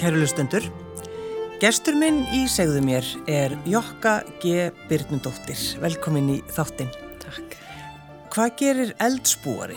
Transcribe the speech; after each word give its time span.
kæru 0.00 0.16
lustendur. 0.16 0.64
Gestur 1.60 1.96
minn 2.00 2.22
í 2.32 2.46
segðu 2.48 2.80
mér 2.80 3.04
er 3.28 3.52
Jokka 3.68 4.22
G. 4.40 4.70
Byrnundóttir. 4.88 5.60
Velkomin 5.82 6.30
í 6.32 6.36
þáttinn. 6.56 6.88
Takk. 7.20 7.56
Hvað 8.32 8.54
gerir 8.62 8.94
eldspúari? 9.04 9.76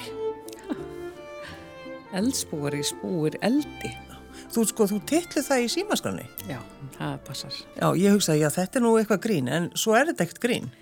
Eldspúari 2.21 2.79
spúir 2.87 3.35
eldi. 3.43 3.91
Þú 4.53 4.65
sko, 4.69 4.87
þú 4.93 5.01
titlu 5.11 5.43
það 5.43 5.65
í 5.65 5.69
símaskránni. 5.75 6.29
Já, 6.47 6.61
það 6.95 7.19
passar. 7.27 7.59
Já, 7.75 7.87
ég 7.99 8.15
hugsaði 8.15 8.47
að 8.47 8.57
þetta 8.61 8.79
er 8.79 8.87
nú 8.87 8.95
eitthvað 9.01 9.23
grín, 9.27 9.51
en 9.51 9.69
svo 9.75 9.99
er 9.99 10.07
þetta 10.13 10.27
ekkert 10.29 10.43
grín. 10.45 10.73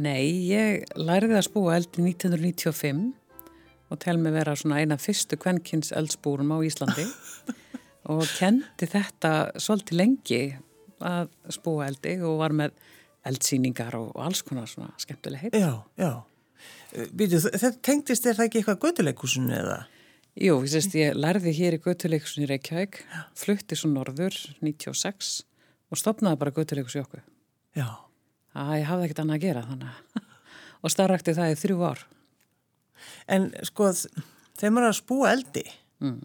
Nei, 0.00 0.48
ég 0.48 0.88
læriði 0.96 1.36
að 1.42 1.48
spúa 1.50 1.76
eldi 1.76 2.08
1995 2.08 3.08
og 3.92 4.00
tel 4.00 4.16
mig 4.22 4.32
vera 4.32 4.56
svona 4.56 4.80
eina 4.80 4.96
fyrstu 5.00 5.36
kvennkins 5.40 5.92
eldspúrum 5.96 6.56
á 6.56 6.64
Íslandi 6.64 7.04
og 8.08 8.24
kendi 8.38 8.88
þetta 8.88 9.32
svolítið 9.60 10.00
lengi 10.00 10.42
að 11.04 11.28
spúa 11.54 11.88
eldi 11.88 12.16
og 12.26 12.40
var 12.40 12.54
með 12.56 12.74
eldsýningar 13.28 13.96
og 13.98 14.16
alls 14.22 14.42
konar 14.46 14.68
svona 14.70 14.94
skemmtileg 15.00 15.48
heit. 15.48 15.58
Já, 15.58 15.84
já. 16.00 16.12
Býtu, 17.12 17.40
þetta 17.44 17.74
tengdist 17.84 18.26
er 18.26 18.38
það 18.38 18.48
ekki 18.48 18.62
eitthvað 18.62 18.82
göduleikúsinu 18.86 19.54
eða? 19.54 19.78
Jú, 20.38 20.54
ég 20.62 20.70
sést, 20.70 20.94
ég 20.94 21.16
lærði 21.18 21.52
hér 21.56 21.76
í 21.76 21.80
götuleikusin 21.82 22.44
í 22.46 22.48
Reykjavík, 22.48 23.00
flutti 23.36 23.76
svo 23.76 23.90
norður 23.90 24.36
96 24.62 25.32
og 25.90 25.98
stopnaði 26.00 26.38
bara 26.40 26.54
götuleikus 26.54 26.96
í 26.96 27.02
okkur. 27.02 27.24
Já. 27.76 27.88
Það 28.54 28.72
ég 28.78 28.88
hafði 28.88 29.08
ekkert 29.08 29.22
annað 29.24 29.38
að 29.38 29.44
gera 29.44 29.64
þannig 29.66 30.24
og 30.82 30.94
starrakti 30.94 31.34
það 31.36 31.52
í 31.52 31.58
þrjú 31.62 31.84
ár. 31.84 32.04
En 33.30 33.48
sko, 33.66 33.90
þegar 34.58 34.74
maður 34.74 34.86
er 34.86 34.92
að 34.92 34.98
spúa 35.00 35.32
eldi, 35.34 35.64
mm. 36.04 36.18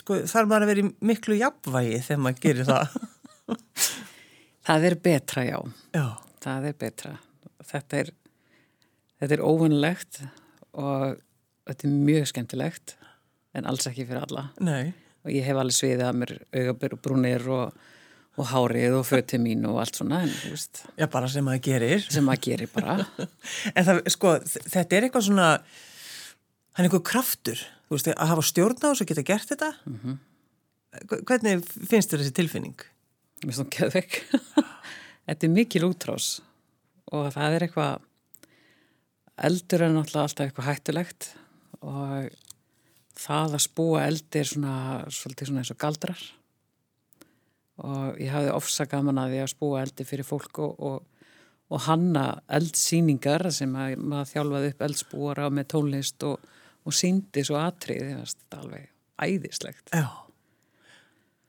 Sko, 0.00 0.20
þarf 0.30 0.50
maður 0.50 0.66
að 0.66 0.72
vera 0.72 0.82
í 0.82 0.90
miklu 1.10 1.38
jafnvægi 1.40 2.00
þegar 2.06 2.22
maður 2.24 2.42
gerir 2.44 2.68
það. 2.68 2.96
það 4.68 4.86
er 4.90 4.98
betra, 5.08 5.46
já. 5.48 5.58
Já. 5.96 6.06
Það 6.40 6.70
er 6.70 6.78
betra. 6.80 7.12
Þetta 7.70 8.00
er, 8.00 8.12
þetta 9.20 9.36
er 9.36 9.44
óvunlegt 9.44 10.22
og 10.80 11.20
þetta 11.68 11.86
er 11.86 12.00
mjög 12.08 12.28
skemmtilegt 12.30 12.96
en 13.56 13.68
alls 13.68 13.88
ekki 13.90 14.06
fyrir 14.08 14.24
alla. 14.24 14.48
Nei. 14.64 14.92
Og 15.26 15.32
ég 15.34 15.44
hef 15.44 15.58
alveg 15.60 15.76
sviðið 15.76 16.06
að 16.06 16.20
mér 16.22 16.34
augabur 16.62 16.96
og 16.96 17.02
brúnir 17.04 17.46
og, 17.52 17.80
og 18.40 18.48
hárið 18.54 18.96
og 19.00 19.04
fötið 19.08 19.42
mín 19.44 19.66
og 19.68 19.82
allt 19.82 20.00
svona, 20.00 20.22
en. 20.24 20.32
Já, 20.96 21.06
bara 21.12 21.28
sem 21.28 21.44
maður 21.44 21.64
gerir. 21.66 22.06
Sem 22.06 22.24
maður 22.24 22.46
gerir 22.46 22.72
bara. 22.72 22.96
en 23.76 23.88
það, 23.88 24.00
sko, 24.14 24.38
þetta 24.46 24.96
er 24.96 25.08
eitthvað 25.08 25.26
svona, 25.28 25.50
hann 26.72 26.86
er 26.86 26.88
eitthvað 26.88 27.06
kraftur, 27.10 27.64
veist, 27.96 28.10
að 28.12 28.32
hafa 28.32 28.46
stjórn 28.46 28.82
á 28.82 28.88
þess 28.90 29.04
að 29.04 29.10
geta 29.10 29.26
gert 29.32 29.52
þetta. 29.52 29.70
Mm 29.86 29.98
-hmm. 30.02 30.18
Hvernig 31.26 31.64
finnst 31.90 32.10
þér 32.10 32.22
þessi 32.24 32.36
tilfinning? 32.36 32.86
Mér 33.40 33.52
finnst 33.52 33.62
það 33.62 33.74
keðvegg. 33.76 34.20
þetta 35.26 35.46
er 35.46 35.54
mikil 35.54 35.84
útrás 35.86 36.40
og 37.10 37.32
það 37.34 37.56
er 37.56 37.66
eitthvað, 37.66 38.02
eldur 39.50 39.82
er 39.82 39.92
náttúrulega 39.94 40.26
alltaf 40.26 40.46
eitthvað 40.46 40.70
hættulegt 40.70 41.30
og 41.80 42.30
það 43.20 43.56
að 43.56 43.64
spúa 43.64 44.04
eldi 44.06 44.40
er 44.40 44.48
svona 44.48 44.74
svona 45.12 45.62
eins 45.62 45.72
og 45.72 45.80
galdrar 45.80 46.20
og 47.80 48.20
ég 48.20 48.32
hafði 48.32 48.52
ofsa 48.52 48.86
gaman 48.88 49.20
að 49.20 49.34
því 49.34 49.42
að 49.42 49.52
spúa 49.54 49.82
eldi 49.84 50.06
fyrir 50.08 50.28
fólk 50.28 50.60
og, 50.60 50.74
og, 50.84 51.26
og 51.72 51.84
hanna 51.86 52.24
eldsýningar 52.52 53.48
sem 53.54 53.72
að 53.76 53.96
maður 54.00 54.32
þjálfaði 54.34 54.72
upp 54.72 54.84
eldspúara 54.88 55.48
með 55.54 55.70
tónlist 55.74 56.26
og, 56.28 56.50
og 56.86 56.96
síndi 56.96 57.44
svo 57.46 57.58
atrið, 57.60 58.10
það 58.10 58.20
er 58.24 58.60
alveg 58.60 58.90
æðislegt. 59.20 59.92
Já. 59.92 60.06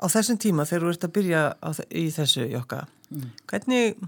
Á 0.01 0.05
þessum 0.09 0.39
tíma 0.41 0.65
þegar 0.65 0.87
þú 0.87 0.93
ert 0.95 1.05
að 1.05 1.13
byrja 1.17 1.41
í 1.93 2.05
þessu 2.15 2.47
jokka, 2.49 2.85
mm. 3.13 3.27
hvernig, 3.51 4.01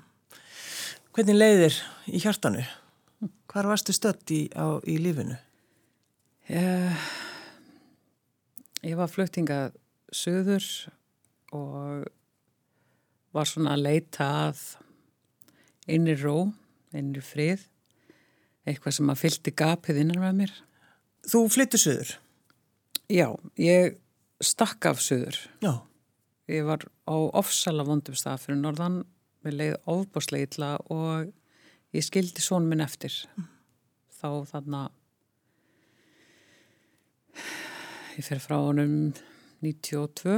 hvernig 1.13 1.37
leiðir 1.37 1.77
í 2.09 2.23
hjartanu? 2.23 2.63
Hvar 3.51 3.69
varstu 3.69 3.93
stött 3.95 4.33
í, 4.33 4.47
á, 4.57 4.81
í 4.89 4.97
lífinu? 4.99 5.37
Ég, 6.49 7.05
ég 8.83 8.97
var 8.99 9.11
fluttingað 9.11 9.77
söður 10.13 10.65
og 11.53 12.09
var 13.33 13.49
svona 13.49 13.77
að 13.77 13.85
leita 13.85 14.27
að 14.49 14.65
einri 15.89 16.17
ró, 16.19 16.49
einri 16.93 17.23
frið, 17.23 17.63
eitthvað 18.67 18.97
sem 18.97 19.13
að 19.13 19.21
fyldi 19.21 19.53
gapið 19.61 20.01
innan 20.03 20.21
með 20.23 20.37
mér. 20.41 20.53
Þú 21.29 21.45
flyttu 21.51 21.79
söður? 21.79 22.15
Já, 23.11 23.27
ég 23.59 23.97
stakk 24.43 24.89
af 24.89 25.01
söður. 25.03 25.37
Já. 25.63 25.73
Ég 26.51 26.65
var 26.67 26.83
á 27.07 27.15
ofsala 27.39 27.85
vondum 27.87 28.17
stað 28.19 28.41
fyrir 28.43 28.59
norðan, 28.59 29.03
við 29.43 29.59
leiði 29.59 29.77
ofbáslega 29.93 30.49
illa 30.49 30.71
og 30.91 31.31
ég 31.95 32.03
skildi 32.03 32.43
són 32.43 32.67
minn 32.67 32.83
eftir. 32.83 33.15
Mm. 33.37 33.47
Þá 34.19 34.29
þarna 34.51 34.81
ég 38.17 38.25
fer 38.27 38.41
frá 38.43 38.57
honum 38.59 39.13
92 39.63 40.35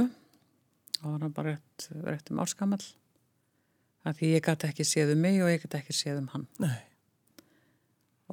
og 1.02 1.08
hann 1.10 1.24
var 1.26 1.34
bara 1.36 1.56
rétt, 1.56 1.88
rétt 2.06 2.30
um 2.32 2.40
árskamall 2.42 2.84
af 4.06 4.16
því 4.18 4.36
ég 4.36 4.44
gæti 4.46 4.70
ekki 4.70 4.86
séð 4.86 5.12
um 5.16 5.24
mig 5.26 5.40
og 5.42 5.50
ég 5.50 5.64
gæti 5.64 5.80
ekki 5.80 5.96
séð 5.96 6.22
um 6.22 6.30
hann 6.32 6.46
Nei. 6.62 6.78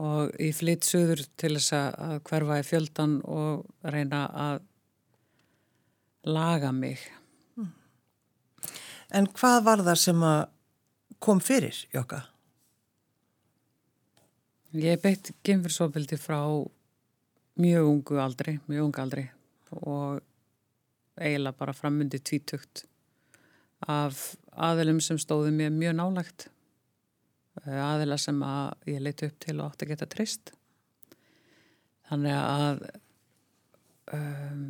Og 0.01 0.33
ég 0.41 0.55
flytt 0.57 0.87
söður 0.87 1.21
til 1.37 1.53
þess 1.57 1.75
að 1.77 2.19
hverfa 2.29 2.59
í 2.61 2.65
fjöldan 2.65 3.19
og 3.29 3.65
reyna 3.85 4.25
að 4.45 4.63
laga 6.25 6.71
mig 6.73 7.01
mm. 7.59 7.71
En 9.13 9.27
hvað 9.37 9.59
var 9.67 9.83
það 9.85 9.99
sem 10.01 10.23
kom 11.23 11.41
fyrir 11.43 11.77
Jóka? 11.93 12.23
Ég 14.73 15.01
beitt 15.03 15.35
gemfyrsofbildi 15.45 16.17
frá 16.17 16.39
mjög 17.61 17.89
ungu 17.91 18.17
aldri, 18.17 18.57
mjög 18.65 18.87
ungu 18.87 19.01
aldri 19.03 19.27
og 19.73 20.23
eiginlega 21.21 21.57
bara 21.59 21.75
framundi 21.77 22.17
tvítugt 22.17 22.87
af 23.85 24.33
aðilum 24.53 25.01
sem 25.03 25.19
stóði 25.21 25.51
mér 25.53 25.73
mjög 25.75 25.95
nálagt 25.99 26.47
aðila 27.61 28.17
sem 28.17 28.39
að 28.45 28.89
ég 28.89 29.01
leiti 29.03 29.29
upp 29.29 29.39
til 29.43 29.57
og 29.59 29.65
átti 29.69 29.85
að 29.85 29.93
geta 29.93 30.09
trist 30.09 30.53
þannig 32.09 32.37
að 32.37 32.85
um, 34.17 34.63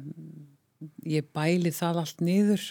ég 1.08 1.30
bæli 1.36 1.72
það 1.74 2.02
allt 2.04 2.24
niður 2.24 2.66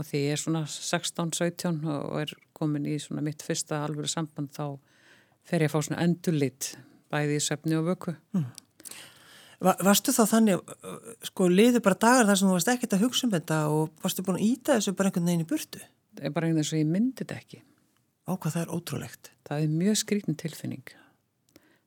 og 0.00 0.08
því 0.08 0.22
ég 0.24 0.36
er 0.36 0.40
svona 0.40 0.64
16-17 0.64 1.82
og 1.92 2.16
er 2.22 2.32
komin 2.56 2.88
í 2.88 2.96
svona 3.02 3.24
mitt 3.24 3.44
fyrsta 3.44 3.82
alvöru 3.84 4.08
samband 4.10 4.54
þá 4.56 4.78
fer 5.46 5.64
ég 5.64 5.70
að 5.70 5.76
fá 5.76 5.86
svona 5.86 6.02
endurlit 6.06 6.72
bæði 7.12 7.36
í 7.36 7.44
söfni 7.44 7.78
og 7.78 7.88
vöku 7.92 8.16
mm. 8.36 8.50
Varstu 9.60 10.12
þá 10.16 10.22
þannig, 10.24 10.70
sko, 11.28 11.46
liður 11.52 11.82
bara 11.84 11.98
dagar 12.00 12.28
þar 12.30 12.38
sem 12.40 12.48
þú 12.48 12.54
varst 12.54 12.68
ekkert 12.72 12.94
að 12.96 13.02
hugsa 13.04 13.26
um 13.26 13.32
þetta 13.34 13.58
og 13.68 13.90
varstu 14.00 14.22
búin 14.24 14.38
að 14.38 14.44
íta 14.46 14.76
þessu 14.78 14.94
bara 14.96 15.10
einhvern 15.10 15.26
veginn 15.28 15.42
í 15.44 15.48
burtu? 15.50 15.82
Er 16.16 16.32
bara 16.32 16.48
einhvern 16.48 16.62
veginn 16.62 16.68
sem 16.70 16.80
ég 16.80 16.88
myndi 16.88 17.20
þetta 17.20 17.36
ekki. 17.36 17.60
Á 18.30 18.32
hvað 18.38 18.54
það 18.54 18.62
er 18.62 18.74
ótrúlegt? 18.76 19.30
Það 19.48 19.64
er 19.64 19.72
mjög 19.74 19.96
skrítin 19.98 20.36
tilfinning. 20.38 20.92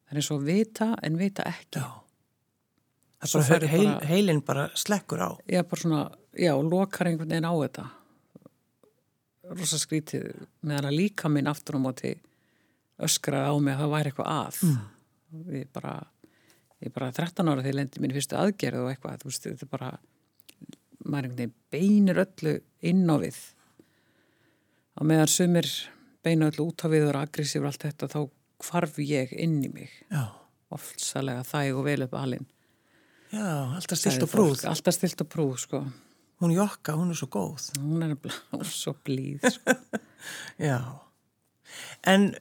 Það 0.04 0.12
er 0.12 0.20
eins 0.20 0.32
og 0.36 0.42
vita 0.44 0.90
en 1.00 1.20
vita 1.20 1.46
ekki. 1.48 1.80
Já. 1.80 1.92
Það 3.24 3.38
er 3.40 3.48
bara, 3.48 3.72
heil, 3.72 3.86
bara 3.88 4.08
heilin 4.10 4.42
bara 4.44 4.64
slekkur 4.76 5.22
á. 5.24 5.32
Já, 5.48 5.62
bara 5.64 5.80
svona, 5.80 6.02
já, 6.36 6.52
lokar 6.60 7.08
einhvern 7.08 7.32
veginn 7.32 7.48
á 7.48 7.54
þetta. 7.56 7.86
Rosa 9.54 9.80
skrítið 9.80 10.28
meðan 10.64 10.90
að 10.90 10.98
líka 10.98 11.32
minn 11.32 11.48
aftur 11.48 11.80
á 11.80 11.86
móti 11.86 12.12
öskraði 13.04 13.48
á 13.48 13.56
mig 13.64 13.78
að 13.78 13.86
það 13.86 13.94
væri 13.96 14.12
eitthvað 14.12 14.34
að. 14.34 14.60
Mm. 14.68 14.84
Við 15.54 15.66
bara 15.80 15.96
ég 16.84 16.94
bara 16.94 17.12
13 17.16 17.48
ára 17.48 17.64
þegar 17.64 17.72
ég 17.72 17.80
lendi 17.80 18.04
mín 18.04 18.16
fyrstu 18.18 18.38
aðgerð 18.40 18.84
og 18.84 18.92
eitthvað, 18.92 19.24
þú 19.24 19.32
veist, 19.32 19.48
þetta 19.48 19.68
er 19.68 19.72
bara 19.72 19.92
maður 21.04 21.30
einhvern 21.30 21.40
veginn 21.40 21.56
beinir 21.74 22.22
öllu 22.24 22.56
inn 22.92 23.04
á 23.08 23.16
við 23.24 23.40
á 24.94 25.02
meðan 25.08 25.32
sumir 25.32 25.70
beina 26.24 26.50
öllu 26.52 26.70
út 26.72 26.86
á 26.86 26.88
við 26.92 27.08
og 27.08 27.14
er 27.14 27.20
aggressífur 27.24 27.70
allt 27.70 27.86
þetta, 27.86 28.10
þá 28.12 28.20
kvarf 28.64 29.00
ég 29.04 29.34
inn 29.36 29.60
í 29.66 29.72
mig. 29.74 29.94
Ofsalega 30.74 31.44
þæg 31.48 31.80
og 31.80 31.88
vel 31.88 32.06
upp 32.08 32.16
alinn. 32.18 32.48
Já, 33.34 33.74
alltaf 33.74 33.98
stilt 33.98 34.22
og 34.22 34.30
prúð 34.30 34.62
Alltaf 34.70 34.94
stilt 34.94 35.22
og 35.24 35.30
prúð, 35.30 35.56
sko. 35.64 35.80
Hún 36.44 36.54
Jokka, 36.54 36.94
hún 37.00 37.14
er 37.14 37.18
svo 37.18 37.30
góð. 37.34 37.72
Hún 37.82 38.04
er 38.06 38.16
svo 38.70 38.96
blíð 39.06 39.48
sko. 39.56 39.76
Já. 40.70 40.80
En 42.06 42.32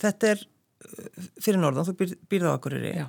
þetta 0.00 0.32
er 0.32 0.46
fyrir 1.42 1.60
norðan, 1.60 1.88
þú 1.88 1.96
býr, 1.98 2.14
býrð 2.30 2.48
á 2.48 2.52
Akureyri. 2.54 2.94
Já. 3.02 3.06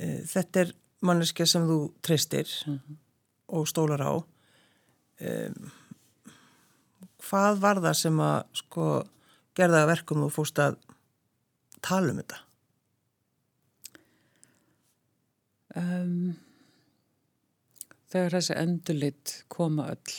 Eh, 0.00 0.20
þetta 0.30 0.64
er 0.64 0.74
manneskja 1.02 1.46
sem 1.48 1.66
þú 1.68 1.78
treystir 2.02 2.48
mm 2.66 2.78
-hmm. 2.78 2.96
og 3.48 3.68
stólar 3.68 4.02
á. 4.02 4.12
Um, 5.20 5.70
hvað 7.22 7.60
var 7.62 7.80
það 7.84 7.98
sem 7.98 8.22
að 8.22 8.38
sko 8.62 8.86
gerða 9.58 9.84
verkum 9.90 10.24
og 10.26 10.32
fóst 10.34 10.60
að 10.62 10.78
tala 11.84 12.12
um 12.12 12.20
þetta? 12.22 12.40
Um, 15.72 16.34
þegar 18.12 18.36
þessi 18.36 18.56
endurlit 18.60 19.36
koma 19.52 19.88
öll 19.94 20.16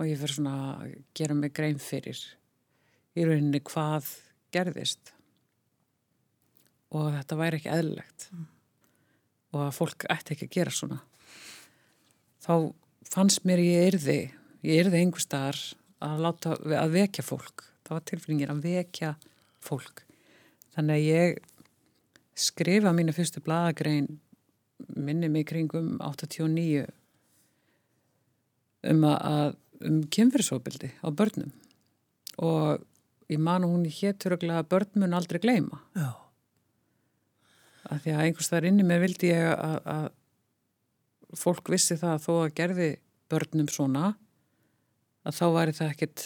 og 0.00 0.08
ég 0.08 0.20
fyrir 0.20 0.36
svona 0.38 0.54
að 0.72 0.94
gera 1.16 1.36
mig 1.36 1.52
grein 1.56 1.80
fyrir 1.82 2.20
í 3.12 3.26
rauninni 3.28 3.60
hvað 3.68 4.08
gerðist 4.54 5.12
og 6.92 7.12
þetta 7.12 7.38
væri 7.40 7.60
ekki 7.60 7.72
eðlilegt 7.72 8.28
mm. 8.32 8.46
og 9.52 9.64
að 9.66 9.74
fólk 9.76 10.06
ætti 10.12 10.34
ekki 10.34 10.48
að 10.48 10.56
gera 10.56 10.74
svona 10.76 11.00
þá 12.42 12.54
fannst 13.12 13.44
mér 13.48 13.62
ég 13.62 13.90
erði 13.92 14.20
ég 14.66 14.82
erði 14.82 15.02
einhver 15.02 15.24
staðar 15.24 15.60
að, 16.02 16.22
láta, 16.26 16.56
að 16.78 16.96
vekja 16.96 17.24
fólk. 17.26 17.66
Það 17.82 17.96
var 17.96 18.04
tilfinningir 18.10 18.52
að 18.52 18.64
vekja 18.66 19.14
fólk. 19.62 20.04
Þannig 20.74 20.98
að 20.98 21.08
ég 21.08 21.40
skrifa 22.42 22.92
mínu 22.96 23.14
fyrstu 23.14 23.42
bladagrein 23.44 24.08
minni 24.96 25.28
mig 25.30 25.46
kringum 25.50 25.98
89 26.02 26.86
um 28.92 29.04
að 29.06 29.58
um 29.82 30.00
kynferðsóbildi 30.14 30.92
á 31.02 31.08
börnum. 31.10 31.52
Og 32.42 32.82
ég 33.32 33.40
man 33.42 33.66
hún 33.66 33.84
héttur 33.86 34.36
að 34.36 34.66
börn 34.70 35.00
mun 35.00 35.16
aldrei 35.16 35.40
gleima 35.42 35.80
Já. 35.96 36.12
Að 37.90 38.04
því 38.04 38.14
að 38.14 38.24
einhvers 38.24 38.50
þar 38.52 38.66
inni 38.68 38.86
mér 38.86 39.02
vildi 39.02 39.32
ég 39.32 39.46
að, 39.52 39.78
að 39.84 41.38
fólk 41.38 41.72
vissi 41.72 41.96
það 41.98 42.14
að 42.14 42.24
þó 42.26 42.32
að 42.36 42.54
gerði 42.60 42.90
börnum 43.32 43.70
svona 43.72 44.12
að 45.22 45.36
þá 45.38 45.44
væri 45.56 45.76
það 45.76 45.92
ekkert 45.94 46.24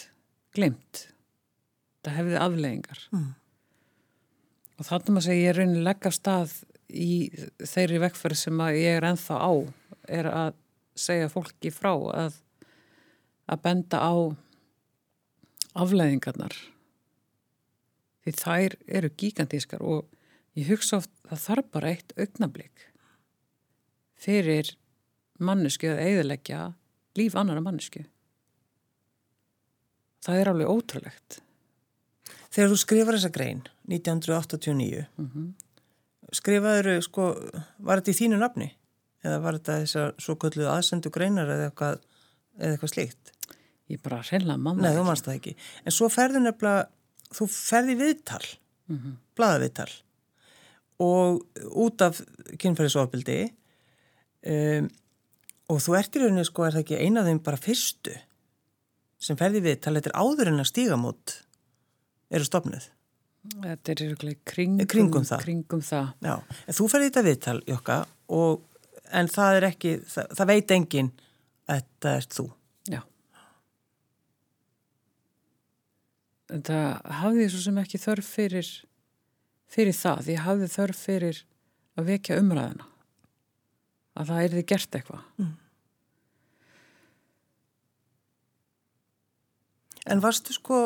glemt 0.57 1.03
það 2.07 2.17
hefði 2.21 2.39
afleggingar 2.45 3.03
mm. 3.13 3.29
og 4.77 4.89
þannig 4.89 5.21
að 5.21 5.27
segja 5.27 5.43
ég 5.43 5.51
er 5.53 5.61
raunin 5.61 5.87
legg 5.87 6.09
af 6.09 6.17
stað 6.17 6.57
í 6.87 7.11
þeirri 7.67 8.01
vekkferð 8.07 8.41
sem 8.41 8.65
ég 8.77 8.99
er 9.01 9.09
enþá 9.11 9.41
á 9.43 9.53
er 10.21 10.31
að 10.31 10.59
segja 10.97 11.31
fólki 11.33 11.73
frá 11.75 11.93
að 11.93 12.41
að 13.47 13.63
benda 13.63 14.01
á 14.03 14.15
afleggingarnar 15.77 16.57
því 18.25 18.35
þær 18.41 18.77
eru 18.99 19.11
gigantískar 19.21 19.85
og 19.87 20.07
ég 20.59 20.71
hugsa 20.73 21.03
oft 21.03 21.13
það 21.29 21.43
þarf 21.45 21.71
bara 21.75 21.93
eitt 21.93 22.15
augnablík 22.17 22.87
fyrir 24.17 24.73
mannesku 25.39 25.91
að 25.93 26.03
eiðilegja 26.07 26.61
líf 27.17 27.37
annara 27.37 27.63
mannesku. 27.65 28.03
Það 30.27 30.41
er 30.41 30.51
alveg 30.51 30.73
ótrúlegt. 30.73 31.39
Þegar 32.51 32.73
þú 32.73 32.79
skrifar 32.81 33.19
þessa 33.19 33.33
grein 33.35 33.63
1989 33.87 35.05
mm 35.05 35.31
-hmm. 35.31 35.47
skrifaður 36.33 37.03
sko, 37.03 37.27
var 37.79 38.01
þetta 38.01 38.11
í 38.11 38.19
þínu 38.21 38.41
nafni? 38.41 38.69
Eða 39.23 39.39
var 39.43 39.59
þetta 39.59 39.81
þessar 39.83 40.15
svo 40.19 40.35
kölluð 40.35 40.73
aðsendu 40.73 41.11
greinar 41.11 41.49
eða 41.49 41.71
eitthvað, 41.71 42.01
eða 42.59 42.73
eitthvað 42.73 42.95
slíkt? 42.95 43.33
Ég 43.89 44.03
bara 44.03 44.23
reyna 44.23 44.57
mamma. 44.57 44.83
Nei, 44.83 44.97
þú 44.97 45.05
mannst 45.05 45.25
það 45.25 45.39
ekki. 45.39 45.57
En 45.85 45.93
svo 45.93 46.09
ferðu 46.09 46.41
nefnilega, 46.43 46.89
þú 47.31 47.47
ferði 47.47 47.95
viðtal, 47.95 48.47
mm 48.89 48.97
-hmm. 48.97 49.17
bladaviðtal 49.37 49.93
og 51.03 51.43
út 51.77 52.01
af 52.01 52.21
kynferðisofbildi 52.57 53.41
um, 54.47 54.89
og 55.73 55.83
þú 55.83 55.97
ert 55.99 56.17
í 56.17 56.23
rauninni 56.23 56.47
sko 56.47 56.65
er 56.65 56.77
það 56.77 56.85
ekki 56.85 57.01
eina 57.03 57.21
af 57.21 57.29
þeim 57.29 57.43
bara 57.45 57.61
fyrstu 57.61 58.15
sem 59.19 59.39
ferði 59.39 59.63
við 59.65 59.89
er 59.91 60.13
áður 60.15 60.53
en 60.53 60.63
að 60.63 60.71
stígamót 60.71 61.39
eru 62.31 62.47
stopnuð 62.47 62.91
Þetta 63.55 63.93
er 63.93 64.15
kringum, 64.47 64.87
kringum 64.91 65.27
það, 65.27 65.43
kringum 65.45 65.83
það. 65.85 66.09
Já, 66.25 66.35
þú 66.75 66.87
ferði 66.91 67.11
þetta 67.11 67.25
viðtal 67.27 67.59
Jokka 67.71 67.99
og, 68.35 68.65
en 69.15 69.31
það 69.31 69.59
er 69.59 69.67
ekki 69.69 69.93
það, 70.03 70.33
það 70.39 70.51
veit 70.51 70.75
engin 70.77 71.11
að 71.67 71.83
þetta 71.83 72.15
er 72.15 72.27
þú. 72.37 72.47
Já. 72.95 73.01
En 76.57 76.67
það 76.67 77.15
hafði 77.21 77.47
svo 77.53 77.63
sem 77.67 77.81
ekki 77.85 78.03
þörf 78.03 78.33
fyrir 78.39 78.73
fyrir 79.77 79.99
það, 79.99 80.33
ég 80.35 80.45
hafði 80.47 80.73
þörf 80.75 81.07
fyrir 81.09 81.43
að 81.97 82.11
vekja 82.13 82.41
umræðina 82.43 82.91
að 84.17 84.31
það 84.33 84.45
erði 84.49 84.67
gert 84.73 84.99
eitthvað. 84.99 85.25
Mm. 85.39 85.55
En 90.07 90.23
varstu 90.23 90.55
sko 90.55 90.85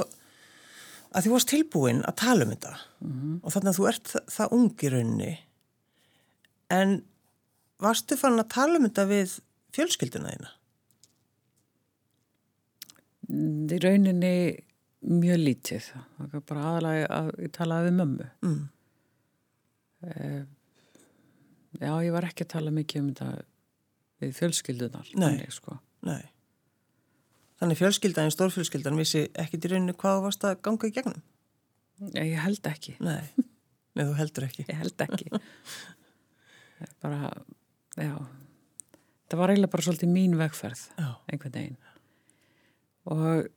að 1.11 1.25
því 1.25 1.33
varst 1.35 1.51
tilbúin 1.51 2.03
að 2.07 2.19
tala 2.23 2.47
um 2.47 2.53
þetta 2.55 2.73
mm 2.77 3.13
-hmm. 3.13 3.37
og 3.43 3.53
þannig 3.55 3.71
að 3.73 3.79
þú 3.79 3.89
ert 3.91 4.13
það, 4.13 4.25
það 4.37 4.55
ungi 4.59 4.91
raunni 4.95 5.33
en 6.71 6.97
varstu 7.83 8.17
fann 8.17 8.39
að 8.39 8.53
tala 8.55 8.79
um 8.79 8.87
þetta 8.87 9.07
við 9.11 9.37
fjölskylduna 9.75 10.35
þína? 10.35 10.51
Í 13.31 13.79
rauninni 13.83 14.35
mjög 15.01 15.39
lítið 15.39 15.91
það 15.91 16.33
var 16.33 16.47
bara 16.47 16.65
aðalega 16.71 17.07
að 17.19 17.29
ég 17.39 17.53
talaði 17.57 17.89
við 17.89 17.97
mömmu 18.01 18.27
mm. 18.43 18.65
eh, 20.07 20.43
já, 21.81 21.93
ég 22.05 22.13
var 22.13 22.27
ekki 22.29 22.45
að 22.45 22.53
tala 22.55 22.75
mikið 22.75 23.03
um 23.03 23.15
þetta 23.15 23.45
við 24.21 24.35
fjölskyldunar 24.37 25.15
Nei, 25.17 25.47
sko. 25.49 25.79
nei 26.07 26.23
Þannig 27.61 27.77
fjölskyldan, 27.77 28.33
stórfjölskyldan 28.33 28.97
vissi 28.97 29.27
ekkit 29.39 29.67
í 29.69 29.71
rauninu 29.75 29.95
hvað 30.01 30.23
varst 30.25 30.45
að 30.49 30.61
ganga 30.65 30.89
í 30.89 30.95
gegnum? 30.97 31.23
Ég 32.17 32.39
held 32.41 32.65
ekki. 32.71 32.95
Nei, 33.05 33.29
Nei 33.93 34.05
þú 34.07 34.15
heldur 34.17 34.47
ekki. 34.47 34.65
Ég 34.71 34.79
held 34.81 35.05
ekki. 35.05 35.29
Bara, 37.05 37.29
já. 38.01 38.15
Það 39.31 39.43
var 39.43 39.53
eiginlega 39.53 39.73
bara 39.75 39.85
svolítið 39.85 40.13
mín 40.15 40.39
vegferð 40.41 40.87
já. 40.97 41.11
einhvern 41.29 41.57
veginn. 41.59 41.77
Og 43.11 43.51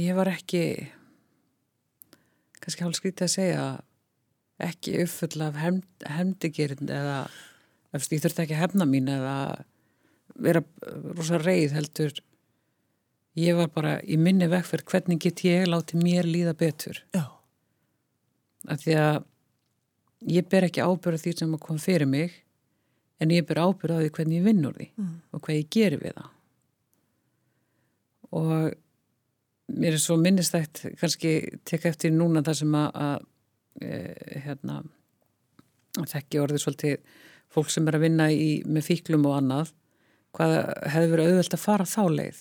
ég 0.00 0.16
var 0.16 0.30
ekki 0.32 0.64
kannski 2.64 2.86
hálf 2.86 2.98
skrítið 2.98 3.26
að 3.26 3.34
segja 3.34 3.66
ekki 4.64 4.96
uppfull 5.04 5.44
af 5.44 5.58
hefndigirinn 5.60 6.88
eða 6.88 7.18
eftir, 7.94 8.16
ég 8.16 8.24
þurfti 8.24 8.44
ekki 8.46 8.56
að 8.56 8.62
hefna 8.64 8.88
mín 8.88 9.10
eða 9.12 9.36
vera 10.34 10.62
rosa 11.14 11.38
reið 11.42 11.74
heldur 11.76 12.14
ég 13.38 13.56
var 13.58 13.70
bara 13.74 13.96
í 14.02 14.18
minni 14.20 14.48
vegferð 14.50 14.86
hvernig 14.92 15.20
get 15.22 15.44
ég 15.46 15.66
láti 15.70 15.98
mér 15.98 16.28
líða 16.28 16.54
betur? 16.58 17.00
Já. 17.14 17.26
Af 18.70 18.84
því 18.84 18.96
að 19.00 19.18
ég 20.34 20.48
ber 20.50 20.68
ekki 20.68 20.84
ábyrða 20.84 21.20
því 21.20 21.34
sem 21.38 21.58
kom 21.60 21.80
fyrir 21.82 22.08
mig 22.08 22.38
en 23.22 23.34
ég 23.34 23.46
ber 23.48 23.60
ábyrða 23.64 24.04
því 24.04 24.14
hvernig 24.16 24.40
ég 24.40 24.46
vinn 24.46 24.64
úr 24.68 24.78
því 24.78 24.88
mm. 24.94 25.12
og 25.34 25.44
hvað 25.44 25.60
ég 25.60 25.70
gerir 25.76 26.02
við 26.02 26.16
það. 26.18 26.30
Og 28.34 28.54
mér 29.74 29.96
er 29.96 30.02
svo 30.02 30.16
minnistækt 30.20 30.84
kannski 31.00 31.34
teka 31.66 31.90
eftir 31.90 32.14
núna 32.14 32.42
það 32.44 32.60
sem 32.62 32.74
að, 32.78 32.88
að 33.06 33.86
e, 33.86 34.00
hérna 34.44 34.80
þekki 36.10 36.42
orðið 36.42 36.64
svolítið 36.64 37.22
fólk 37.54 37.70
sem 37.70 37.86
er 37.88 37.98
að 37.98 38.06
vinna 38.08 38.28
í, 38.34 38.62
með 38.66 38.88
fíklum 38.90 39.26
og 39.28 39.38
annað 39.38 39.72
hvað 40.34 40.56
hefur 40.90 41.22
auðvelt 41.22 41.54
að 41.54 41.62
fara 41.62 41.86
þá 41.86 42.02
leið 42.10 42.40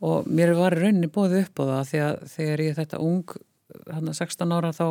og 0.00 0.28
mér 0.28 0.54
var 0.56 0.76
rauninni 0.78 1.10
bóðið 1.12 1.46
upp 1.46 1.62
á 1.62 1.64
það 1.70 1.88
því 1.90 2.02
að 2.06 2.20
þegar 2.34 2.62
ég 2.64 2.72
er 2.72 2.78
þetta 2.80 3.00
ung 3.04 3.34
hérna 3.86 4.14
16 4.16 4.54
ára 4.56 4.72
þá 4.74 4.86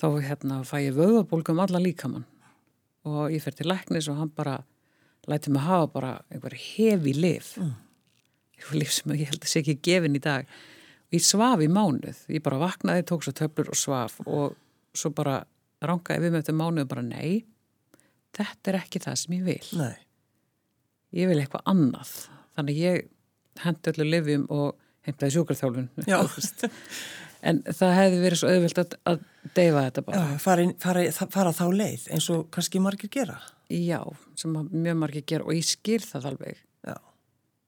þá 0.00 0.06
hérna 0.24 0.60
fæ 0.66 0.76
ég 0.82 0.96
vöðabólgum 0.98 1.62
alla 1.62 1.80
líkamann. 1.82 2.26
Og 3.04 3.34
ég 3.34 3.42
fer 3.44 3.54
til 3.56 3.68
læknis 3.68 4.08
og 4.10 4.18
hann 4.18 4.32
bara 4.34 4.58
læti 5.28 5.52
mig 5.52 5.64
hafa 5.64 5.90
bara 5.92 6.12
einhver 6.32 6.56
hefi 6.56 7.14
lif 7.16 7.56
mm. 7.60 7.74
Líf 8.72 8.92
sem 8.94 9.12
ég 9.12 9.28
held 9.28 9.42
að 9.42 9.50
sé 9.50 9.60
ekki 9.60 9.74
gefin 9.84 10.16
í 10.16 10.22
dag. 10.22 10.46
Og 11.10 11.16
ég 11.18 11.24
svaf 11.26 11.60
í 11.60 11.66
mánuð. 11.68 12.22
Ég 12.32 12.42
bara 12.42 12.62
vaknaði, 12.62 13.02
tók 13.04 13.26
svo 13.26 13.34
töflur 13.36 13.68
og 13.74 13.76
svaf. 13.76 14.14
Og 14.24 14.54
svo 14.96 15.10
bara 15.12 15.42
rangaði 15.84 16.22
við 16.22 16.32
með 16.32 16.44
þetta 16.44 16.54
mánuð 16.62 16.86
og 16.86 16.92
bara 16.94 17.04
nei 17.04 17.44
þetta 18.34 18.72
er 18.72 18.78
ekki 18.80 19.02
það 19.02 19.18
sem 19.20 19.36
ég 19.36 19.44
vil. 19.46 19.66
Nei. 19.78 19.96
ég 21.14 21.28
vil 21.30 21.38
eitthvað 21.42 21.68
annað. 21.70 22.14
Þannig 22.56 22.80
ég 22.80 23.04
hendi 23.62 23.92
öllu 23.92 24.08
livjum 24.08 24.48
og 24.54 24.74
heimtaði 25.06 25.36
sjúkarþjálfun 25.36 25.88
en 27.48 27.62
það 27.68 27.96
hefði 27.98 28.20
verið 28.24 28.40
svo 28.40 28.52
auðvilt 28.52 28.82
að, 28.82 28.98
að 29.10 29.24
deyfa 29.56 29.86
þetta 29.88 30.06
bara 30.06 30.20
Já, 30.20 30.38
fara, 30.44 30.68
fara, 30.84 31.08
fara 31.38 31.56
þá 31.56 31.64
leið 31.80 32.06
eins 32.16 32.30
og 32.34 32.46
kannski 32.54 32.82
margir 32.82 33.12
gera 33.12 33.40
Já, 33.72 34.00
sem 34.38 34.54
mjög 34.54 35.00
margir 35.00 35.26
gera 35.28 35.48
og 35.48 35.56
ég 35.56 35.66
skýr 35.68 36.04
það 36.04 36.32
alveg 36.32 36.62
Já 36.84 36.96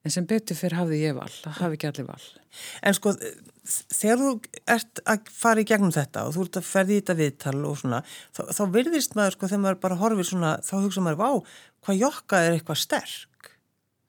En 0.06 0.12
sem 0.14 0.26
betur 0.28 0.54
fyrir 0.54 0.78
hafði 0.78 0.98
ég 1.02 1.14
val, 1.16 1.26
það 1.26 1.56
hafi 1.58 1.74
ekki 1.74 1.86
allir 1.88 2.06
val. 2.06 2.26
En 2.86 2.94
sko, 2.94 3.12
þegar 3.98 4.20
þú 4.20 4.28
ert 4.76 5.00
að 5.02 5.30
fara 5.34 5.64
í 5.64 5.66
gegnum 5.66 5.94
þetta 5.94 6.22
og 6.28 6.36
þú 6.36 6.44
ert 6.44 6.58
að 6.60 6.68
ferði 6.68 6.94
í 6.94 7.00
þetta 7.00 7.16
viðtal 7.18 7.54
og 7.66 7.80
svona, 7.80 7.98
þá, 8.36 8.42
þá 8.54 8.62
virðist 8.76 9.16
maður, 9.18 9.34
sko, 9.34 9.48
þegar 9.50 9.62
maður 9.64 9.80
bara 9.82 9.98
horfir 10.04 10.28
svona, 10.28 10.52
þá 10.62 10.74
hugsa 10.76 11.02
maður, 11.02 11.18
vá, 11.24 11.58
hvað 11.82 11.98
jokka 12.04 12.42
er 12.44 12.54
eitthvað 12.54 12.80
sterk. 12.84 13.50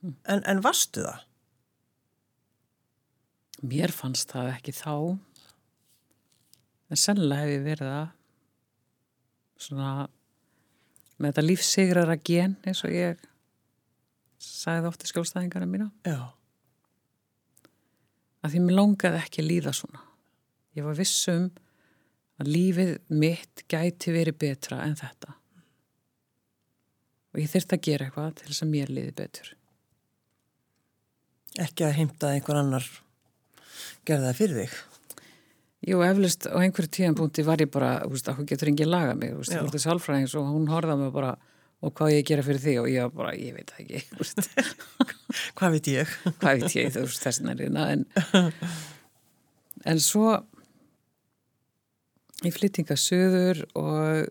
Mm. 0.05 0.13
En, 0.35 0.43
en 0.53 0.61
varstu 0.67 1.07
það? 1.07 1.25
Mér 3.65 3.93
fannst 3.95 4.29
það 4.35 4.51
ekki 4.53 4.75
þá. 4.77 4.93
En 6.87 6.99
sennilega 6.99 7.45
hef 7.47 7.55
ég 7.55 7.65
verið 7.65 7.89
það 7.91 8.13
svona 9.57 9.91
með 11.17 11.31
þetta 11.31 11.45
lífsigrara 11.45 12.17
gen 12.29 12.55
eins 12.67 12.83
og 12.85 12.93
ég 12.93 13.23
sagði 14.41 14.89
ofta 14.91 15.09
skjólstæðingarna 15.09 15.69
mína 15.69 15.87
Já. 16.05 16.33
að 18.45 18.53
því 18.53 18.61
mér 18.65 18.77
langaði 18.77 19.21
ekki 19.23 19.41
að 19.41 19.49
líða 19.51 19.73
svona 19.73 20.03
ég 20.77 20.85
var 20.85 20.99
vissum 20.99 21.49
að 22.37 22.51
lífið 22.53 22.93
mitt 23.17 23.65
gæti 23.71 24.13
verið 24.13 24.39
betra 24.43 24.83
en 24.85 24.97
þetta 24.99 25.33
og 27.33 27.41
ég 27.41 27.49
þurfti 27.53 27.77
að 27.79 27.85
gera 27.89 28.07
eitthvað 28.07 28.35
til 28.37 28.51
þess 28.51 28.65
að 28.65 28.75
mér 28.75 28.93
liði 28.93 29.15
betur 29.23 29.53
Ekki 31.57 31.87
að 31.87 31.95
heimta 31.97 32.27
að 32.27 32.35
einhver 32.37 32.57
annar 32.59 32.87
gerða 34.07 34.31
það 34.31 34.39
fyrir 34.41 34.61
þig. 34.61 34.77
Jú, 35.87 35.99
eflust 36.01 36.47
á 36.49 36.57
einhverju 36.57 36.89
tíðanbúndi 36.97 37.45
var 37.45 37.61
ég 37.61 37.69
bara, 37.71 37.91
þú 38.01 38.15
veist, 38.15 38.31
hún 38.39 38.49
getur 38.49 38.71
engin 38.71 38.89
laga 38.89 39.13
mig, 39.15 39.35
þú 39.35 39.43
veist, 39.43 39.53
fór 39.53 39.75
til 39.75 39.83
sálfræðings 39.83 40.33
og 40.39 40.49
hún 40.49 40.65
horfði 40.71 40.97
á 40.97 41.01
mig 41.03 41.13
bara, 41.13 41.35
og 41.85 41.93
hvað 41.95 42.13
ég 42.15 42.27
gera 42.27 42.45
fyrir 42.47 42.63
þig? 42.63 42.79
Og 42.81 42.89
ég 42.89 43.05
var 43.05 43.13
bara, 43.19 43.35
ég 43.37 43.53
veit 43.55 43.71
það 43.71 43.83
ekki, 43.85 44.01
þú 44.09 44.21
veist, 44.23 44.41
Hvað 45.59 45.75
veit 45.77 45.89
ég? 45.93 46.13
hvað 46.41 46.61
veit 46.63 46.77
ég, 46.79 46.91
þú 46.95 47.05
veist, 47.05 47.23
þess 47.27 47.43
nærina, 47.45 47.85
en, 47.93 48.05
en 49.93 50.01
svo 50.03 50.33
ég 52.45 52.53
flyttinga 52.53 52.97
söður 52.99 53.63
og 53.77 54.27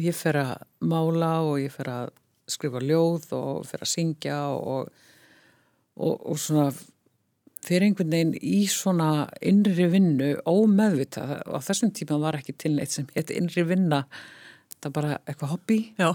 ég 0.00 0.16
fer 0.16 0.38
að 0.40 0.52
mála 0.88 1.34
og 1.44 1.58
ég 1.60 1.72
fer 1.72 1.90
að 1.92 2.12
skrifa 2.52 2.80
ljóð 2.82 3.32
og 3.36 3.66
fer 3.68 3.84
að 3.84 3.92
syngja 3.92 4.38
og, 4.54 4.88
og, 5.96 6.14
og 6.16 6.40
svona 6.40 6.70
fyrir 7.62 7.86
einhvern 7.86 8.12
veginn 8.12 8.34
í 8.42 8.64
svona 8.70 9.28
innri 9.44 9.86
vinnu 9.92 10.32
ómeðvitað 10.48 11.34
á 11.46 11.58
þessum 11.62 11.92
tíma 11.94 12.18
var 12.22 12.40
ekki 12.40 12.56
til 12.58 12.74
neitt 12.76 12.94
sem 12.94 13.06
hétt 13.14 13.30
innri 13.34 13.64
vinna 13.66 14.02
það 14.82 14.88
er 14.88 14.94
bara 14.96 15.18
eitthvað 15.20 15.52
hobby. 15.54 15.78
Já. 15.98 16.10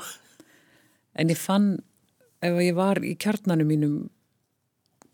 en 1.16 1.32
ég 1.32 1.39
fann 1.39 1.70
ef 2.44 2.60
ég 2.62 2.75
var 2.77 3.00
í 3.01 3.16
kjarnanum 3.16 3.72
mínum 3.72 3.96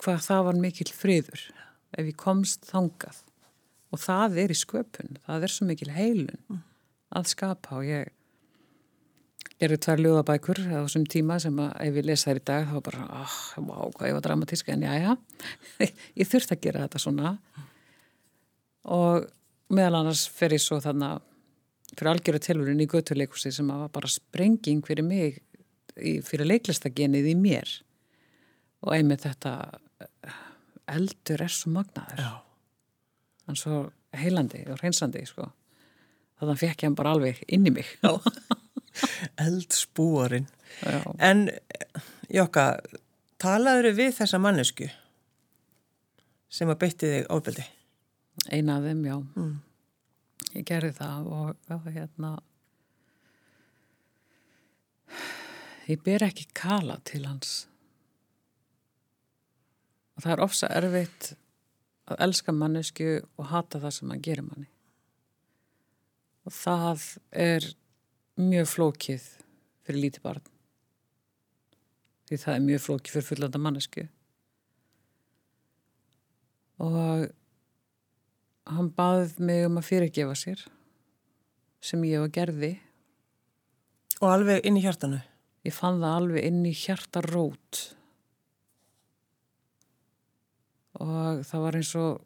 hvað 0.04 0.26
það 0.26 0.48
var 0.50 0.60
mikil 0.66 0.90
friður 0.92 1.46
ef 1.94 2.10
ég 2.10 2.18
komst 2.18 2.66
þangað. 2.68 3.22
Og 3.94 4.02
það 4.02 4.40
er 4.42 4.52
í 4.52 4.58
sköpun 4.58 5.20
það 5.28 5.46
er 5.46 5.54
svo 5.54 5.70
mikil 5.70 5.92
heilun 5.94 6.64
að 7.14 7.30
skapa 7.30 7.78
og 7.78 7.86
ég 7.86 8.10
gerði 9.62 9.78
tvær 9.86 10.02
ljóðabækur 10.04 10.62
á 10.66 10.82
þessum 10.84 11.06
tíma 11.10 11.38
sem 11.42 11.60
að 11.62 11.76
ef 11.86 12.00
ég 12.00 12.08
lesa 12.08 12.30
þær 12.30 12.40
í 12.40 12.46
dag 12.50 12.66
þá 12.68 12.74
var 12.78 12.86
bara, 12.88 13.04
ah, 13.22 13.38
vá, 13.58 13.78
hvað 13.94 14.10
ég 14.10 14.18
var 14.18 14.26
dramatísk 14.26 14.72
en 14.74 14.86
já, 14.88 14.94
já, 15.00 15.12
ég 16.20 16.30
þurfti 16.30 16.58
að 16.58 16.64
gera 16.66 16.88
þetta 16.88 17.04
svona. 17.04 17.36
Og 18.94 19.30
meðal 19.74 20.02
annars 20.02 20.26
fer 20.32 20.56
ég 20.56 20.64
svo 20.64 20.80
þannig 20.84 21.24
fyrir 21.94 22.12
algjöru 22.12 22.42
tilvörin 22.42 22.84
í 22.84 22.90
götuleikusi 22.90 23.54
sem 23.54 23.70
að 23.72 23.86
var 23.86 23.94
bara 24.00 24.12
sprenging 24.12 24.82
fyrir 24.86 25.06
mig 25.06 25.42
fyrir 26.26 26.50
leiklistagenið 26.50 27.30
í 27.34 27.36
mér. 27.38 27.70
Og 28.84 28.96
einmitt 28.96 29.26
þetta 29.28 29.54
eh, 30.02 30.40
eldur 30.96 31.46
er 31.46 31.54
svo 31.54 31.74
magnaður. 31.76 32.24
Hann 33.48 33.60
svo 33.60 33.84
heilandi 34.18 34.64
og 34.72 34.82
reynsandi 34.82 35.24
sko. 35.28 35.50
þannig 36.40 36.60
fekk 36.60 36.84
ég 36.84 36.90
hann 36.90 36.98
bara 36.98 37.14
alveg 37.16 37.44
inn 37.48 37.68
í 37.70 37.74
mig. 37.74 37.94
Eldspúarinn. 39.46 40.48
En, 41.20 41.48
Jokka, 42.34 42.66
talaður 43.42 43.94
við 43.98 44.16
þessa 44.20 44.40
mannesku 44.42 44.88
sem 46.54 46.70
að 46.70 46.80
beitti 46.86 47.10
þig 47.12 47.30
ofbeldi? 47.34 47.66
eina 48.52 48.80
af 48.80 48.84
þeim, 48.88 49.04
já 49.06 49.16
Mm. 49.38 49.60
ég 50.56 50.66
gerði 50.66 50.90
það 50.98 51.28
og 51.38 51.56
já, 51.70 51.78
hérna 51.94 52.32
ég 55.92 56.02
ber 56.04 56.24
ekki 56.26 56.48
kala 56.58 56.98
til 57.06 57.26
hans 57.28 57.68
og 60.18 60.24
það 60.26 60.32
er 60.36 60.44
ofsa 60.46 60.70
erfitt 60.78 61.32
að 62.10 62.22
elska 62.28 62.54
mannesku 62.56 63.08
og 63.38 63.46
hata 63.52 63.80
það 63.84 63.96
sem 63.98 64.14
hann 64.14 64.24
gerir 64.26 64.48
manni 64.48 64.70
og 66.48 66.56
það 66.58 67.06
er 67.46 67.70
mjög 68.40 68.70
flókið 68.72 69.26
fyrir 69.86 70.02
lítið 70.06 70.26
barn. 70.26 70.46
Því 72.30 72.40
það 72.44 72.56
er 72.56 72.66
mjög 72.68 72.86
flókið 72.88 73.16
fyrir 73.18 73.30
fullanda 73.30 73.62
mannesku 73.62 74.08
og 76.84 77.28
hann 78.68 78.90
baðið 78.98 79.38
mig 79.46 79.68
um 79.68 79.78
að 79.80 79.88
fyrirgefa 79.88 80.34
sér 80.40 80.64
sem 81.84 82.02
ég 82.08 82.24
var 82.24 82.34
gerði. 82.34 82.74
Og 84.24 84.32
alveg 84.32 84.66
inn 84.68 84.80
í 84.80 84.84
hjartanu? 84.84 85.22
ég 85.64 85.76
fann 85.76 86.02
það 86.02 86.18
alveg 86.18 86.48
inn 86.48 86.64
í 86.68 86.74
hjartarót. 86.76 87.82
Og 91.04 91.44
það 91.48 91.64
var 91.66 91.78
eins 91.80 91.94
og 92.00 92.20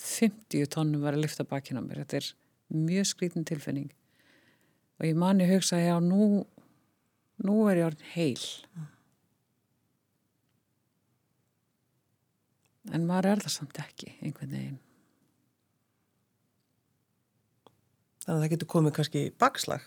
50 0.00 0.70
tónnum 0.72 1.02
var 1.04 1.16
að 1.16 1.26
lyfta 1.26 1.46
bakinn 1.48 1.80
á 1.82 1.82
mér. 1.84 2.04
Þetta 2.04 2.20
er 2.20 2.30
mjög 2.72 3.10
skrítin 3.10 3.48
tilfinning 3.48 3.90
og 5.02 5.08
ég 5.08 5.18
mani 5.18 5.48
hugsa 5.50 5.80
já 5.82 5.96
nú 5.98 6.46
nú 7.42 7.58
er 7.66 7.82
ég 7.82 7.88
orðin 7.90 8.12
heil 8.14 8.46
en 12.94 13.06
maður 13.08 13.32
er 13.32 13.44
það 13.44 13.56
samt 13.58 13.82
ekki 13.82 14.14
einhvern 14.22 14.54
veginn 14.54 14.80
Þannig 18.22 18.36
að 18.36 18.42
það 18.44 18.52
getur 18.52 18.68
komið 18.70 18.92
kannski 18.94 19.20
bakslag 19.42 19.86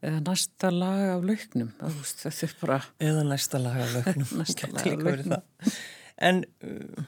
eða 0.00 0.20
næsta 0.24 0.70
lag 0.72 1.02
af 1.12 1.24
lauknum 1.28 1.72
þetta 1.76 2.30
er 2.46 2.54
bara 2.62 2.78
eða 3.04 3.24
næsta 3.28 3.60
lag 3.60 3.80
af 3.84 3.90
lauknum. 3.98 5.34
það. 5.34 5.74
En 6.24 6.40
uh, 6.64 7.02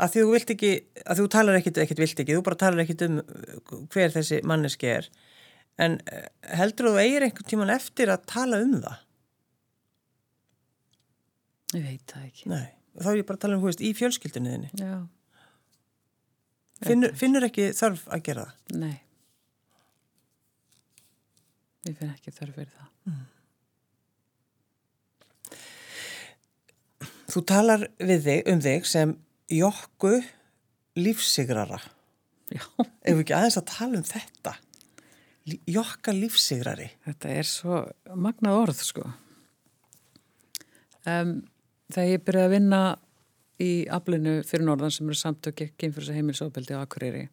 að 0.00 0.14
því 0.14 0.22
þú 0.22 0.30
vilt 0.32 0.54
ekki, 0.54 0.70
að 1.04 1.20
þú 1.20 1.26
talar 1.34 1.58
ekkit, 1.58 1.82
ekkit 1.84 2.00
vilt 2.00 2.22
ekki, 2.24 2.36
þú 2.38 2.46
bara 2.48 2.60
talar 2.62 2.84
ekkit 2.86 3.04
um 3.08 3.20
uh, 3.20 3.76
hver 3.92 4.14
þessi 4.16 4.40
manneski 4.48 4.88
er. 4.88 5.10
En 5.80 5.96
uh, 6.12 6.24
heldur 6.60 6.90
þú 6.90 6.98
eigir 7.00 7.24
einhvern 7.28 7.48
tíman 7.52 7.72
eftir 7.72 8.10
að 8.12 8.26
tala 8.28 8.58
um 8.64 8.74
það? 8.84 8.98
ég 11.78 11.84
veit 11.86 12.04
það 12.10 12.24
ekki 12.26 12.48
Nei. 12.50 12.66
Þá 13.00 13.06
er 13.12 13.18
ég 13.20 13.26
bara 13.28 13.38
að 13.38 13.42
tala 13.44 13.56
um, 13.56 13.62
hú 13.62 13.68
veist, 13.70 13.82
í 13.86 13.92
fjölskyldunni 13.94 14.50
þinni. 14.56 14.70
já, 14.82 14.96
Finnur, 16.82 17.12
finnur 17.20 17.44
ekki 17.46 17.68
þörf 17.76 18.06
að 18.10 18.22
gera 18.26 18.44
það? 18.48 18.80
nei 18.82 18.96
ég 21.88 21.94
finn 21.96 22.10
ekki 22.12 22.32
þörf 22.36 22.56
fyrir 22.58 22.72
það 22.74 22.88
Þú 27.30 27.40
talar 27.46 27.84
við 28.02 28.24
þig, 28.26 28.40
um 28.50 28.60
þig 28.64 28.86
sem 28.90 29.12
jokku 29.54 30.16
lífsigrara. 30.98 31.78
já, 32.50 32.64
Ef 33.06 33.14
við 33.14 33.20
ekki 33.22 33.36
aðeins 33.36 33.58
að 33.60 33.68
tala 33.70 34.00
um 34.00 34.06
þetta. 34.08 34.54
Jokka 35.66 36.12
lífsigrari. 36.14 36.90
þetta 37.06 37.28
er 37.40 37.48
svo 37.48 37.80
magnað 38.14 38.58
orð 38.60 38.82
sko. 38.84 39.06
Um, 41.08 41.40
þegar 41.90 42.10
ég 42.12 42.24
byrjaði 42.26 42.46
að 42.50 42.54
vinna 42.54 42.80
í 43.60 43.70
aflinu 43.92 44.34
fyrir 44.46 44.66
norðan 44.68 44.92
sem 44.92 45.08
eru 45.08 45.16
samtöki 45.16 45.70
kynfyrir 45.80 46.12
heimilsofbeldi 46.18 46.76
á 46.76 46.84
Akureyri 46.84 47.26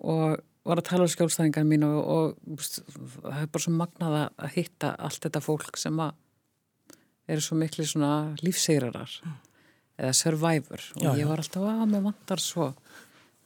og 0.00 0.40
var 0.64 0.80
að 0.80 0.88
tala 0.88 1.04
um 1.04 1.12
skjólstæðingar 1.12 1.66
mín 1.68 1.84
og, 1.84 2.00
og 2.00 2.64
það 2.64 3.42
er 3.42 3.50
bara 3.52 3.64
svo 3.66 3.72
magnað 3.76 4.16
að- 4.22 4.50
hitta 4.56 4.94
allt 4.96 5.20
þetta 5.26 5.42
fólk 5.44 5.76
sem 5.80 6.00
að 6.00 6.16
eru 7.30 7.44
svo 7.44 7.56
miklu 7.60 7.84
svona 7.86 8.12
lífsegrarar 8.40 9.12
eða 10.00 10.12
survivor. 10.16 10.80
Og 10.96 11.04
Já, 11.04 11.10
ég 11.20 11.28
var 11.28 11.38
alltaf 11.44 11.62
að 11.68 11.84
mér 11.92 12.04
vantar 12.08 12.40
svo 12.42 12.70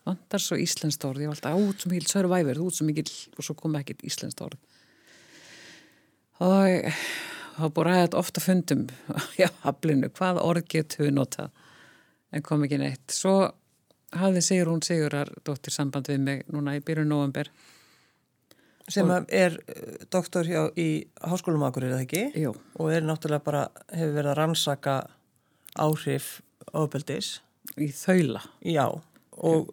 vantar 0.05 0.43
svo 0.43 0.59
íslenskt 0.61 1.05
orð, 1.09 1.25
ég 1.25 1.31
var 1.31 1.39
alltaf 1.39 1.61
út 1.61 1.83
svo 1.83 1.93
mikil 1.93 2.09
survivor, 2.11 2.61
út 2.61 2.77
svo 2.77 2.87
mikil 2.89 3.09
og 3.39 3.47
svo 3.47 3.57
kom 3.59 3.77
ekkit 3.81 4.05
íslenskt 4.07 4.43
orð. 4.45 4.59
Og 6.45 6.89
þá 7.55 7.67
búið 7.71 7.89
ræðið 7.89 8.17
ofta 8.21 8.43
fundum 8.43 8.87
já, 9.43 9.49
haflinu, 9.65 10.11
hvað 10.17 10.43
orð 10.43 10.67
getur 10.75 11.07
við 11.07 11.15
notað? 11.19 11.53
En 12.35 12.43
kom 12.43 12.65
ekki 12.67 12.81
neitt. 12.83 13.07
Svo 13.15 13.37
hafði 14.15 14.43
Sigrún 14.43 14.83
Sigurar 14.85 15.31
dóttir 15.47 15.75
samband 15.75 16.11
við 16.11 16.21
mig 16.23 16.43
núna 16.51 16.75
í 16.77 16.83
byrjun 16.85 17.11
november 17.11 17.51
sem 18.93 19.09
að 19.09 19.31
er 19.33 19.55
uh, 19.57 19.95
doktor 20.13 20.45
hjá 20.45 20.67
í 20.77 21.07
háskólum 21.25 21.65
akkur 21.65 21.87
er 21.87 21.95
það 21.95 22.03
ekki? 22.05 22.25
Jú, 22.43 22.53
og 22.77 22.91
er 22.93 23.07
náttúrulega 23.07 23.47
bara 23.47 23.63
hefur 23.95 24.13
verið 24.19 24.33
að 24.35 24.39
rannsaka 24.43 24.97
áhrif 25.81 26.29
ofbeldis. 26.77 27.39
Í 27.81 27.89
þaula. 27.97 28.43
Já 28.61 28.85
og 28.85 29.73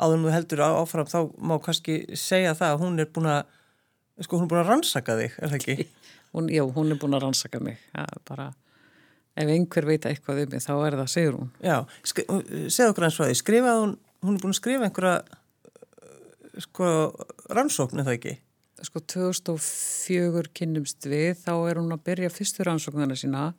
áður 0.00 0.16
en 0.16 0.24
þú 0.26 0.34
heldur 0.34 0.62
áfram 0.66 1.08
þá 1.10 1.18
má 1.50 1.56
kannski 1.62 1.96
segja 2.18 2.54
það 2.58 2.74
að 2.74 2.82
hún 2.84 3.02
er 3.04 3.10
búin 3.12 3.28
að 3.30 4.24
sko 4.24 4.40
hún 4.40 4.46
er 4.46 4.52
búin 4.52 4.62
að 4.62 4.70
rannsaka 4.72 5.16
þig, 5.20 5.36
er 5.38 5.52
það 5.52 5.58
ekki? 5.60 5.88
hún, 6.34 6.50
já, 6.52 6.62
hún 6.76 6.92
er 6.94 7.00
búin 7.00 7.16
að 7.18 7.24
rannsaka 7.26 7.60
mig 7.64 7.78
ja, 7.94 8.04
bara, 8.28 8.50
ef 9.36 9.52
einhver 9.56 9.88
veit 9.88 10.08
eitthvað 10.08 10.44
um 10.44 10.54
mig 10.54 10.64
þá 10.64 10.72
er 10.76 10.98
það 11.00 11.12
Sigrún 11.14 11.50
Já, 11.64 11.76
skri- 12.04 12.28
segðu 12.68 12.92
okkur 12.94 13.08
eins 13.08 13.18
frá 13.20 13.28
því 13.30 13.40
skrifaði 13.40 13.84
hún, 13.84 13.96
hún 14.26 14.36
er 14.36 14.44
búin 14.44 14.54
að 14.54 14.60
skrifa 14.60 14.88
einhverja 14.88 15.16
uh, 15.24 16.62
sko 16.66 16.92
rannsókn 17.56 18.02
er 18.02 18.08
það 18.10 18.18
ekki? 18.18 18.36
sko 18.80 19.02
2004 19.12 20.52
kynnumst 20.56 21.04
við, 21.08 21.34
þá 21.42 21.52
er 21.68 21.80
hún 21.80 21.92
að 21.92 22.04
byrja 22.08 22.30
fyrstu 22.32 22.64
rannsóknarna 22.64 23.16
sína 23.18 23.50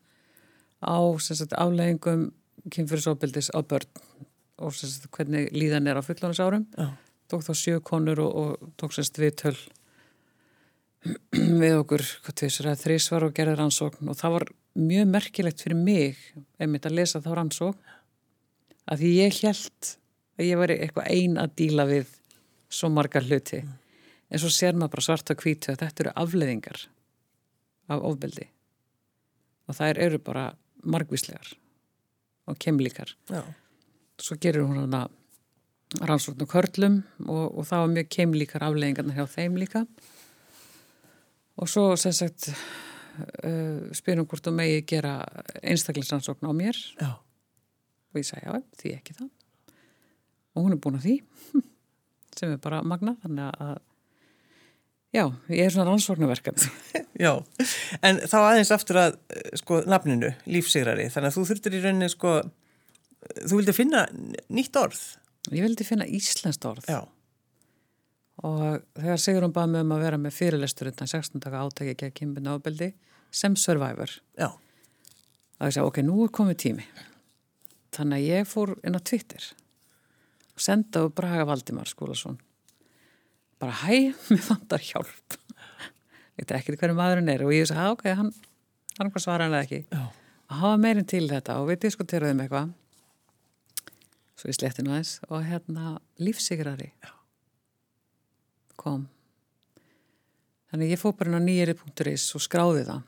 á 0.81 0.97
sagt, 1.21 1.53
afleggingum 1.53 2.31
kynfyrirsofbildis 2.73 3.51
á 3.53 3.61
börn 3.61 3.85
og 4.61 4.75
sagt, 4.77 5.09
hvernig 5.15 5.49
líðan 5.55 5.89
er 5.89 5.99
á 5.99 6.03
fullónasárum. 6.05 6.67
Tók 7.31 7.45
þá 7.47 7.53
sjö 7.57 7.79
konur 7.83 8.19
og, 8.23 8.31
og 8.41 8.73
tók 8.79 8.95
sérst 8.95 9.19
við 9.21 9.37
töl 9.43 9.57
við 11.61 11.79
okkur 11.79 12.03
þrísvar 12.29 13.25
og 13.25 13.33
gerði 13.37 13.57
rannsókn 13.57 14.11
og 14.11 14.17
það 14.19 14.35
var 14.35 14.45
mjög 14.77 15.09
merkilegt 15.09 15.63
fyrir 15.63 15.79
mig 15.79 16.19
einmitt 16.61 16.85
að 16.85 16.99
lesa 16.99 17.21
þá 17.23 17.31
rannsókn 17.39 17.95
að 18.91 19.01
því 19.01 19.11
ég 19.17 19.39
held 19.41 19.91
að 20.37 20.47
ég 20.47 20.61
væri 20.61 20.77
eitthvað 20.83 21.09
ein 21.15 21.39
að 21.41 21.55
díla 21.57 21.87
við 21.89 22.13
svo 22.71 22.91
margar 22.93 23.25
hluti 23.25 23.63
mm. 23.63 23.71
en 24.29 24.43
svo 24.43 24.51
ser 24.53 24.77
maður 24.77 24.95
bara 24.95 25.07
svarta 25.07 25.37
kvítu 25.37 25.73
að 25.73 25.81
þetta 25.83 26.05
eru 26.05 26.13
afleðingar 26.23 26.83
af 27.91 28.05
ofbeldi 28.11 28.47
og 29.67 29.77
það 29.77 30.03
eru 30.05 30.21
bara 30.21 30.45
margvíslegar 30.85 31.55
og 32.49 32.61
kemlíkar 32.61 33.15
Já. 33.31 33.41
Svo 34.21 34.37
gerir 34.41 34.65
hún 34.65 34.83
hana 34.83 35.07
rannsókn 35.99 36.45
og 36.45 36.51
körlum 36.51 37.01
og, 37.27 37.57
og 37.57 37.67
það 37.67 37.83
var 37.83 37.91
mjög 37.95 38.09
kemlíkar 38.15 38.65
afleðingarna 38.67 39.15
hjá 39.17 39.25
þeim 39.27 39.57
líka. 39.59 39.83
Og 41.59 41.69
svo 41.69 41.91
sem 41.99 42.13
sagt 42.15 42.47
uh, 42.51 43.91
spyrum 43.95 44.27
hvort 44.29 44.45
þú 44.45 44.55
megi 44.55 44.85
gera 44.87 45.17
einstaklingsrannsókn 45.61 46.47
á 46.47 46.53
mér. 46.55 46.79
Já. 47.01 47.19
og 48.11 48.19
ég 48.19 48.27
sagði 48.27 48.47
já, 48.47 48.63
því 48.79 48.95
ekki 48.97 49.17
það. 49.19 49.29
Og 50.55 50.65
hún 50.65 50.75
er 50.75 50.81
búin 50.83 50.99
að 50.99 51.07
því 51.07 51.15
sem 52.39 52.55
er 52.55 52.61
bara 52.63 52.81
magna 52.87 53.15
þannig 53.23 53.51
að 53.51 53.77
já, 55.11 55.25
ég 55.51 55.65
er 55.65 55.73
svona 55.73 55.89
rannsóknarverkan 55.91 56.59
Já, 57.21 57.35
en 58.01 58.21
þá 58.25 58.37
aðeins 58.39 58.71
aftur 58.73 58.97
að 58.97 59.17
sko 59.59 59.83
nafninu, 59.85 60.31
lífsigrari. 60.49 61.09
Þannig 61.11 61.29
að 61.29 61.35
þú 61.35 61.43
þurftir 61.49 61.75
í 61.77 61.81
rauninni 61.83 62.07
sko 62.09 62.31
þú 63.29 63.59
vildi 63.59 63.75
finna 63.75 64.05
nýtt 64.51 64.77
orð? 64.79 65.01
Ég 65.51 65.65
vildi 65.65 65.85
finna 65.87 66.05
íslenskt 66.05 66.65
orð. 66.69 66.87
Já. 66.89 67.01
Og 68.41 68.81
þegar 68.97 69.21
Sigrun 69.21 69.53
bað 69.53 69.73
mig 69.73 69.85
um 69.85 69.95
að 69.95 70.03
vera 70.05 70.19
með 70.21 70.35
fyrirlestur 70.37 70.89
undan 70.89 71.09
16 71.09 71.41
daga 71.43 71.61
átæki 71.65 71.93
ekki 71.93 72.09
að 72.09 72.15
kynbunna 72.17 72.55
ábeldi 72.57 72.91
sem 73.31 73.55
survivor. 73.59 74.13
Já. 74.39 74.49
og 74.51 75.67
ég 75.69 75.75
sagði 75.75 75.89
ok, 75.91 75.99
nú 76.05 76.23
er 76.25 76.31
komið 76.33 76.57
tími. 76.63 76.85
Þannig 77.93 78.17
að 78.17 78.29
ég 78.31 78.47
fór 78.49 78.71
inn 78.81 78.97
á 78.97 79.01
Twitter 79.03 79.49
og 80.55 80.63
senda 80.63 81.03
á 81.05 81.13
Braga 81.13 81.45
Valdimar 81.45 81.89
Skúlason. 81.89 82.39
Bara 83.61 83.75
hæ, 83.83 84.15
mér 84.31 84.45
vandar 84.47 84.81
hjálp. 84.81 85.37
Ég 86.39 86.47
veit 86.47 86.55
ekki 86.57 86.77
hverju 86.79 86.97
maðurinn 86.97 87.29
er 87.29 87.45
og 87.45 87.53
ég 87.53 87.69
sagði 87.69 87.93
ok, 87.93 88.07
hann 88.17 88.33
hann 88.97 89.11
hvað 89.13 89.23
svara 89.23 89.45
hann 89.45 89.55
eða 89.57 89.67
ekki. 89.67 89.83
Já. 89.91 90.07
og 90.49 90.61
hafa 90.63 90.79
meirinn 90.81 91.07
til 91.07 91.27
þetta 91.29 91.59
og 91.61 91.69
við 91.69 91.83
diskuteruðum 91.85 92.41
eitthvað 92.43 92.71
svo 94.41 94.49
ég 94.49 94.57
sletti 94.57 94.81
nú 94.81 94.95
aðeins 94.95 95.19
og 95.29 95.43
hérna 95.45 95.95
lífsigrari 96.17 96.89
Já. 96.89 97.11
kom. 98.81 99.05
Þannig 100.71 100.93
ég 100.95 101.01
fór 101.01 101.13
bara 101.19 101.29
inn 101.29 101.37
á 101.37 101.43
nýjeri.is 101.45 102.23
og 102.39 102.41
skráði 102.41 102.85
það. 102.87 103.01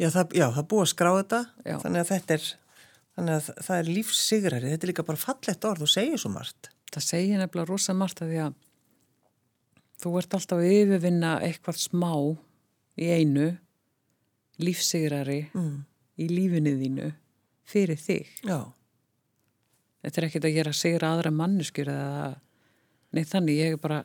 Já, 0.00 0.08
það, 0.14 0.36
já, 0.38 0.44
það 0.54 0.68
búið 0.70 0.84
að 0.84 0.92
skráða 0.94 1.18
þetta 1.20 1.40
já. 1.68 1.74
þannig 1.82 2.00
að 2.00 2.12
þetta 2.12 2.36
er 2.36 2.46
að 3.14 3.48
það 3.62 3.76
er 3.76 3.90
lífsigrari, 3.90 4.70
þetta 4.72 4.86
er 4.86 4.90
líka 4.90 5.06
bara 5.06 5.20
fallett 5.20 5.66
orð 5.68 5.84
og 5.84 5.90
segir 5.92 6.22
svo 6.22 6.30
margt. 6.32 6.70
Það 6.94 7.06
segir 7.10 7.42
nefnilega 7.42 7.70
rosa 7.70 7.94
margt 7.94 8.22
að 8.24 8.32
því 8.32 8.40
að 8.46 8.56
þú 10.04 10.14
ert 10.20 10.38
alltaf 10.38 10.62
að 10.62 10.70
yfirvinna 10.70 11.34
eitthvað 11.44 11.82
smá 11.82 12.14
í 12.94 13.10
einu 13.10 13.50
lífsigrari 14.64 15.42
mm. 15.52 15.76
í 16.24 16.30
lífinu 16.32 16.74
þínu 16.80 17.10
fyrir 17.68 18.00
þig. 18.00 18.32
Já 18.48 18.72
Þetta 20.04 20.20
er 20.20 20.26
ekkit 20.28 20.48
að 20.48 20.56
gera 20.58 20.74
sigra 20.76 21.14
aðra 21.14 21.32
manneskjur 21.32 21.88
eða 21.88 22.24
neitt 23.16 23.30
þannig, 23.30 23.60
ég 23.62 23.76
er 23.76 23.80
bara 23.80 24.02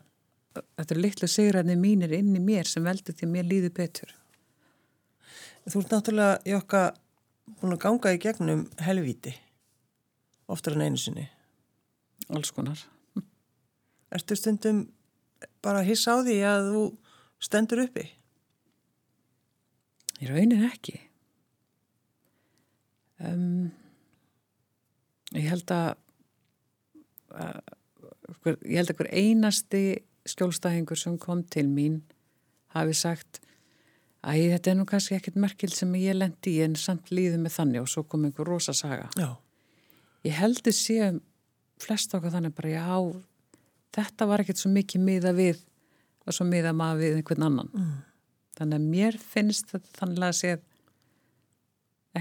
þetta 0.55 0.95
er 0.95 1.01
litlu 1.03 1.27
sigrarnir 1.29 1.79
mínir 1.79 2.13
inn 2.15 2.31
í 2.37 2.41
mér 2.43 2.67
sem 2.69 2.85
veldur 2.85 3.15
því 3.15 3.27
að 3.27 3.33
mér 3.33 3.49
líður 3.49 3.75
betur. 3.75 4.13
Þú 5.69 5.81
ert 5.83 5.93
náttúrulega 5.93 6.37
í 6.47 6.55
okkar 6.57 6.95
búin 7.59 7.75
að 7.75 7.81
ganga 7.83 8.13
í 8.15 8.21
gegnum 8.21 8.63
helvíti 8.85 9.33
oftar 10.49 10.77
en 10.77 10.87
einu 10.87 11.01
sinni. 11.01 11.27
Alls 12.29 12.53
konar. 12.53 12.79
Ertu 14.13 14.37
stundum 14.37 14.85
bara 15.63 15.83
að 15.83 15.91
hissa 15.91 16.15
á 16.17 16.25
því 16.25 16.37
að 16.47 16.71
þú 16.71 16.85
stendur 17.45 17.83
uppi? 17.85 18.07
Í 20.19 20.29
raunin 20.29 20.65
ekki. 20.67 20.97
Um, 23.19 23.69
ég 25.35 25.49
held 25.49 25.73
að, 25.73 25.89
að 27.35 27.59
ég 28.65 28.79
held 28.79 28.93
að 28.93 29.01
hver 29.01 29.11
einasti 29.13 29.83
skjólstæðingur 30.29 30.99
sem 30.99 31.17
kom 31.21 31.43
til 31.43 31.67
mín 31.69 32.01
hafi 32.75 32.95
sagt 32.97 33.41
að 34.25 34.51
þetta 34.53 34.71
er 34.71 34.77
nú 34.79 34.85
kannski 34.87 35.15
ekkert 35.15 35.39
merkil 35.39 35.71
sem 35.71 35.93
ég 35.99 36.17
lendi 36.17 36.57
í 36.57 36.63
en 36.65 36.75
samt 36.79 37.11
líði 37.13 37.39
með 37.39 37.55
þannig 37.55 37.83
og 37.85 37.89
svo 37.91 38.03
kom 38.03 38.25
einhver 38.27 38.49
rosa 38.49 38.75
saga. 38.75 39.07
Já. 39.15 39.31
Ég 40.27 40.35
heldur 40.35 40.75
séum 40.75 41.21
flest 41.79 42.13
okkar 42.15 42.33
þannig 42.33 42.55
bara 42.57 42.73
já, 42.73 42.99
þetta 43.95 44.27
var 44.27 44.43
ekkert 44.43 44.59
svo 44.59 44.71
mikið 44.73 45.05
miða 45.05 45.31
við 45.37 45.61
og 46.27 46.35
svo 46.35 46.45
miða 46.47 46.73
maður 46.75 47.05
við 47.05 47.19
einhvern 47.21 47.47
annan. 47.47 47.71
Mm. 47.71 47.93
Þannig 48.59 48.81
að 48.81 48.89
mér 48.91 49.19
finnst 49.23 49.71
þetta 49.71 49.95
þannig 50.01 50.25
að 50.27 50.35
sé 50.41 50.55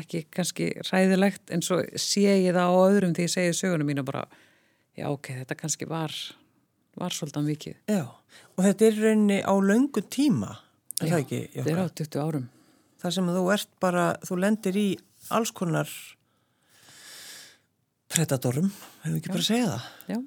ekki 0.03 0.25
kannski 0.35 0.73
ræðilegt 0.89 1.55
en 1.55 1.65
svo 1.65 1.81
sé 1.99 2.27
ég 2.27 2.53
það 2.57 2.75
á 2.75 2.77
öðrum 2.89 3.15
því 3.17 3.27
ég 3.27 3.35
segi 3.35 3.57
sögunum 3.57 3.89
mín 3.89 4.03
og 4.03 4.09
bara 4.11 4.27
já 4.99 5.07
ok, 5.11 5.33
þetta 5.43 5.59
kannski 5.59 5.89
var 5.89 6.15
var 6.99 7.15
svolítið 7.15 7.47
mikið. 7.47 7.75
Já, 7.91 8.05
og 8.57 8.65
þetta 8.67 8.87
er 8.89 9.01
rauninni 9.03 9.39
á 9.47 9.55
löngu 9.63 10.03
tíma, 10.11 10.55
er 10.99 11.07
Já, 11.07 11.13
það 11.13 11.21
ekki? 11.23 11.41
þetta 11.55 11.73
er 11.73 11.83
á 11.83 11.87
20 12.03 12.23
árum. 12.25 12.47
Það 12.99 13.15
sem 13.15 13.29
þú 13.37 13.43
ert 13.55 13.75
bara, 13.83 14.07
þú 14.27 14.39
lendir 14.43 14.79
í 14.79 14.87
alls 15.35 15.53
konar 15.55 15.93
predatorum, 18.11 18.73
hefur 19.05 19.21
ekki 19.21 19.31
Já. 19.31 19.35
bara 19.35 19.45
að 19.45 19.51
segja 19.51 19.69
það? 19.75 19.85
Já, 20.09 20.19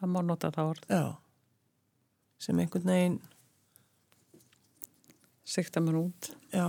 það 0.00 0.14
má 0.14 0.20
nota 0.26 0.50
það 0.54 0.72
orð. 0.72 0.88
Já, 0.90 1.04
sem 2.42 2.64
einhvern 2.64 2.90
veginn... 2.94 3.20
Sikta 5.52 5.82
mann 5.82 5.98
út. 5.98 6.30
Já, 6.54 6.64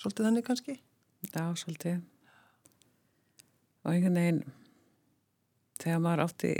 svolítið 0.00 0.26
þannig 0.26 0.46
kannski? 0.46 0.78
Já, 1.30 1.44
svolítið. 1.60 2.00
Og 3.84 3.92
einhvern 3.92 4.18
veginn 4.20 4.42
þegar 5.80 6.02
maður 6.04 6.24
átti 6.26 6.54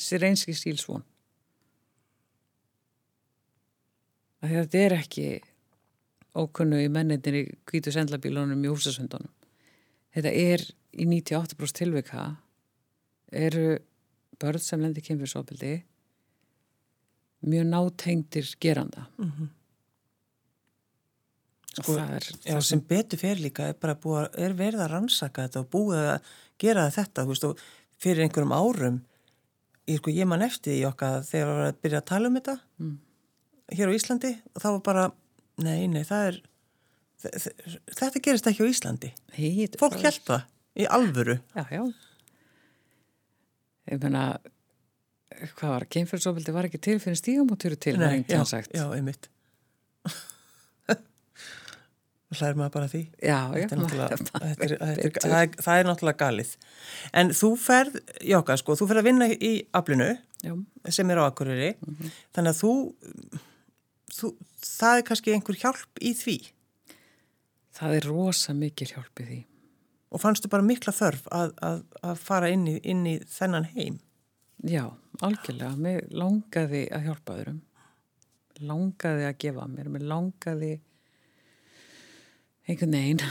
sér 0.00 0.26
einski 0.28 0.54
stílsvon 0.54 1.02
að 4.40 4.54
þetta 4.54 4.82
er 4.84 4.96
ekki 4.96 5.26
ókunnu 6.38 6.78
í 6.84 6.90
mennitinni 6.92 7.44
kvítu 7.68 7.92
sendlabílunum 7.94 8.62
í 8.64 8.70
húsasundunum 8.70 9.32
þetta 10.14 10.32
er 10.32 10.64
í 10.94 11.06
98% 11.06 11.82
tilvika 11.82 12.26
eru 13.30 13.78
börn 14.40 14.62
sem 14.62 14.82
lendir 14.82 15.04
kynfyrsopildi 15.06 15.74
mjög 17.50 17.66
nátengtir 17.66 18.54
geranda 18.60 19.08
mm 19.18 19.30
-hmm. 19.30 19.48
Sko, 21.78 21.96
er, 22.00 22.26
já, 22.44 22.56
sem 22.64 22.82
betur 22.82 23.20
fyrir 23.20 23.44
líka 23.44 23.70
er 23.70 23.94
búið, 24.02 24.28
er 24.42 24.56
verið 24.58 24.84
að 24.84 24.92
rannsaka 24.94 25.46
þetta 25.46 25.62
og 25.62 25.70
búið 25.72 26.08
að 26.14 26.34
gera 26.60 26.88
þetta 26.94 27.26
veist, 27.28 27.64
fyrir 28.00 28.26
einhverjum 28.26 28.54
árum. 28.56 29.00
Ég, 29.88 30.00
sko, 30.00 30.12
ég 30.14 30.28
man 30.28 30.44
eftir 30.46 30.78
í 30.78 30.84
okkar 30.88 31.24
þegar 31.26 31.48
við 31.48 31.54
varum 31.54 31.70
að 31.70 31.80
byrja 31.86 32.02
að 32.02 32.08
tala 32.10 32.30
um 32.30 32.38
þetta 32.38 32.56
mm. 32.82 32.94
hér 33.78 33.90
á 33.90 33.96
Íslandi 33.96 34.32
og 34.36 34.62
það 34.62 34.76
var 34.76 34.84
bara 34.90 35.08
nei, 35.64 35.80
nei, 35.90 36.04
það 36.06 36.28
er 36.28 36.40
þetta 37.20 38.22
gerist 38.24 38.46
ekki 38.48 38.64
á 38.64 38.70
Íslandi. 38.70 39.10
Hei, 39.36 39.50
fólk 39.80 39.98
held 40.00 40.22
það 40.26 40.46
í 40.80 40.86
alvöru. 40.88 41.36
Já, 41.56 41.64
já. 41.74 41.82
Ég 43.90 44.00
menna 44.00 44.24
hvað 45.56 45.74
var, 45.74 45.86
kemfjörnsofildi 45.94 46.54
var 46.54 46.68
ekki 46.68 46.80
til 46.82 46.96
fyrir 47.02 47.18
stígamóturu 47.18 47.78
til 47.80 47.98
Nei, 48.00 48.24
já, 48.28 48.42
já, 48.74 48.84
einmitt 48.94 49.30
hlæður 52.30 52.58
maður 52.60 52.74
bara 52.76 52.88
því 52.92 53.02
já, 53.18 53.38
já, 53.58 53.66
það 53.70 53.78
er, 55.76 55.84
náttúrulega 55.88 56.20
galið 56.20 56.50
en 57.20 57.26
þú 57.34 57.48
ferð, 57.58 57.94
Jóka, 58.30 58.52
sko, 58.60 58.70
þú 58.78 58.84
ferð 58.90 59.02
að 59.02 59.08
vinna 59.10 59.26
í 59.34 59.52
aflinu 59.76 60.10
sem 60.88 61.10
er 61.10 61.20
á 61.20 61.22
Akureyri 61.26 61.72
mm 61.74 61.94
-hmm. 61.94 62.08
þannig 62.34 62.52
að 62.54 62.60
þú, 62.62 62.72
þú 64.18 64.26
það 64.62 64.94
er 64.96 65.06
kannski 65.10 65.34
einhver 65.34 65.60
hjálp 65.62 65.92
í 66.00 66.10
því 66.14 66.38
það 67.80 67.90
er 67.96 68.04
rosa 68.12 68.50
mikil 68.54 68.90
hjálp 68.94 69.14
í 69.20 69.24
því 69.30 69.40
og 70.10 70.20
fannstu 70.20 70.48
bara 70.48 70.66
mikla 70.66 70.92
þörf 70.92 71.26
að, 71.30 71.52
að, 71.62 71.82
að 72.02 72.16
fara 72.18 72.48
inn 72.50 72.68
í, 72.68 72.80
inn 72.82 73.06
í 73.06 73.18
þennan 73.26 73.64
heim 73.74 73.98
já, 74.66 74.84
algjörlega. 75.24 75.74
Mér 75.80 76.06
langaði 76.12 76.84
að 76.92 77.08
hjálpa 77.08 77.36
öðrum. 77.38 77.60
Langaði 78.60 79.26
að 79.28 79.38
gefa 79.44 79.66
mér. 79.70 79.90
Mér 79.92 80.06
langaði 80.10 80.72
einhvern 82.70 82.94
veginn 82.96 83.22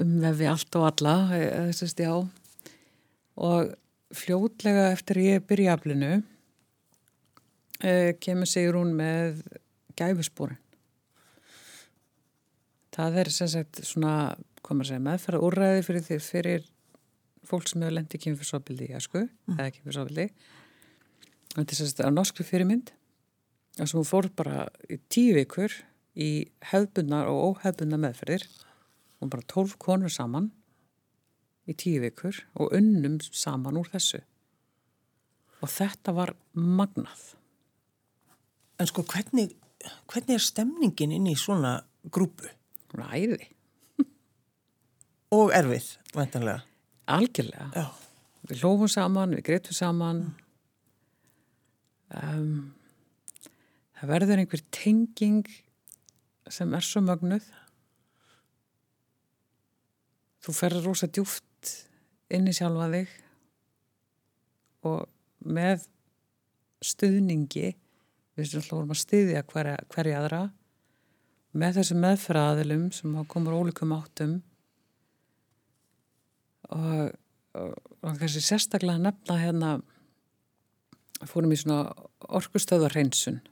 umvefi 0.00 0.46
allt 0.48 0.76
og 0.80 0.86
alla, 0.88 1.14
þessast 1.68 2.00
já. 2.00 2.12
Og 3.36 3.72
fljótlega 4.16 4.90
eftir 4.94 5.20
ég 5.20 5.44
byrja 5.48 5.74
aflinu 5.76 6.12
eh, 7.84 8.12
kemur 8.20 8.48
sigur 8.48 8.78
hún 8.80 8.94
með 8.98 9.42
gæfuspórin. 9.98 10.58
Það 12.92 13.20
er 13.22 13.30
sem 13.32 13.48
sagt 13.48 13.80
svona, 13.88 14.14
hvað 14.60 14.76
maður 14.78 14.90
segja, 14.90 15.04
meðferða 15.06 15.44
úrræði 15.46 15.84
fyrir, 15.86 16.02
því- 16.08 16.24
fyrir 16.26 16.66
fólk 17.48 17.68
sem 17.70 17.80
hefur 17.82 17.96
lendið 17.96 18.22
kynfyrsopildi 18.26 18.88
í 18.90 18.96
æsku, 18.98 19.22
eða 19.56 19.70
kynfyrsopildi. 19.78 20.26
Þetta 21.56 21.68
er 21.72 21.78
sem 21.80 21.88
sagt 21.88 22.04
á 22.04 22.08
norskri 22.12 22.44
fyrirmynd 22.48 22.92
og 23.80 23.88
sem 23.88 23.98
hún 24.00 24.08
fór 24.08 24.28
bara 24.36 24.66
í 24.92 24.98
tíu 25.12 25.32
vikur 25.36 25.72
í 26.18 26.48
hefbundnar 26.72 27.30
og 27.30 27.56
óhefbundnar 27.56 28.00
meðferðir. 28.02 28.44
Hún 29.20 29.30
bara 29.32 29.46
tólf 29.48 29.76
konur 29.80 30.12
saman 30.12 30.50
í 31.68 31.76
tíu 31.78 32.02
vikur 32.02 32.42
og 32.58 32.74
unnum 32.76 33.20
saman 33.30 33.78
úr 33.80 33.90
þessu. 33.92 34.22
Og 35.62 35.70
þetta 35.70 36.14
var 36.16 36.34
magnað. 36.58 37.32
En 38.82 38.88
sko, 38.90 39.04
hvernig, 39.06 39.52
hvernig 40.10 40.36
er 40.36 40.42
stemningin 40.42 41.14
inn 41.14 41.30
í 41.30 41.36
svona 41.38 41.76
grúpu? 42.10 42.50
Hún 42.92 43.04
er 43.06 43.14
æði. 43.14 43.48
Og 45.32 45.52
erfið, 45.54 45.86
væntanlega. 46.12 46.64
Algjörlega. 47.12 47.68
Já. 47.76 47.86
Við 48.50 48.64
hlófum 48.64 48.90
saman, 48.90 49.36
við 49.36 49.44
greitum 49.46 49.76
saman. 49.76 50.22
Um, 52.12 52.72
það 54.00 54.10
verður 54.10 54.42
einhver 54.42 54.64
tenging 54.74 55.46
sem 56.50 56.72
er 56.74 56.84
svo 56.86 57.02
mögnuð. 57.04 57.44
Þú 60.42 60.54
ferður 60.56 60.88
rosa 60.90 61.06
djúft 61.06 61.74
inn 62.32 62.48
í 62.50 62.54
sjálfa 62.56 62.88
þig 62.90 63.12
og 64.88 65.04
með 65.46 65.86
stuðningi, 66.82 67.74
við 68.34 68.48
sem 68.50 68.64
hlófum 68.66 68.94
að 68.94 69.02
stuðja 69.02 69.44
hverja, 69.46 69.76
hverja 69.92 70.18
aðra, 70.18 70.42
með 71.52 71.78
þessu 71.78 71.98
meðfraðilum 72.00 72.88
sem 72.96 73.14
komur 73.30 73.58
ólíkum 73.60 73.92
áttum 73.94 74.38
og, 76.72 77.12
og, 77.52 77.74
og 78.00 78.18
kannski 78.18 78.42
sérstaklega 78.42 79.02
nefna 79.04 79.38
hérna 79.38 79.72
fórum 81.28 81.52
í 81.52 81.58
svona 81.60 81.92
orkustöðarhreinsun 82.40 83.42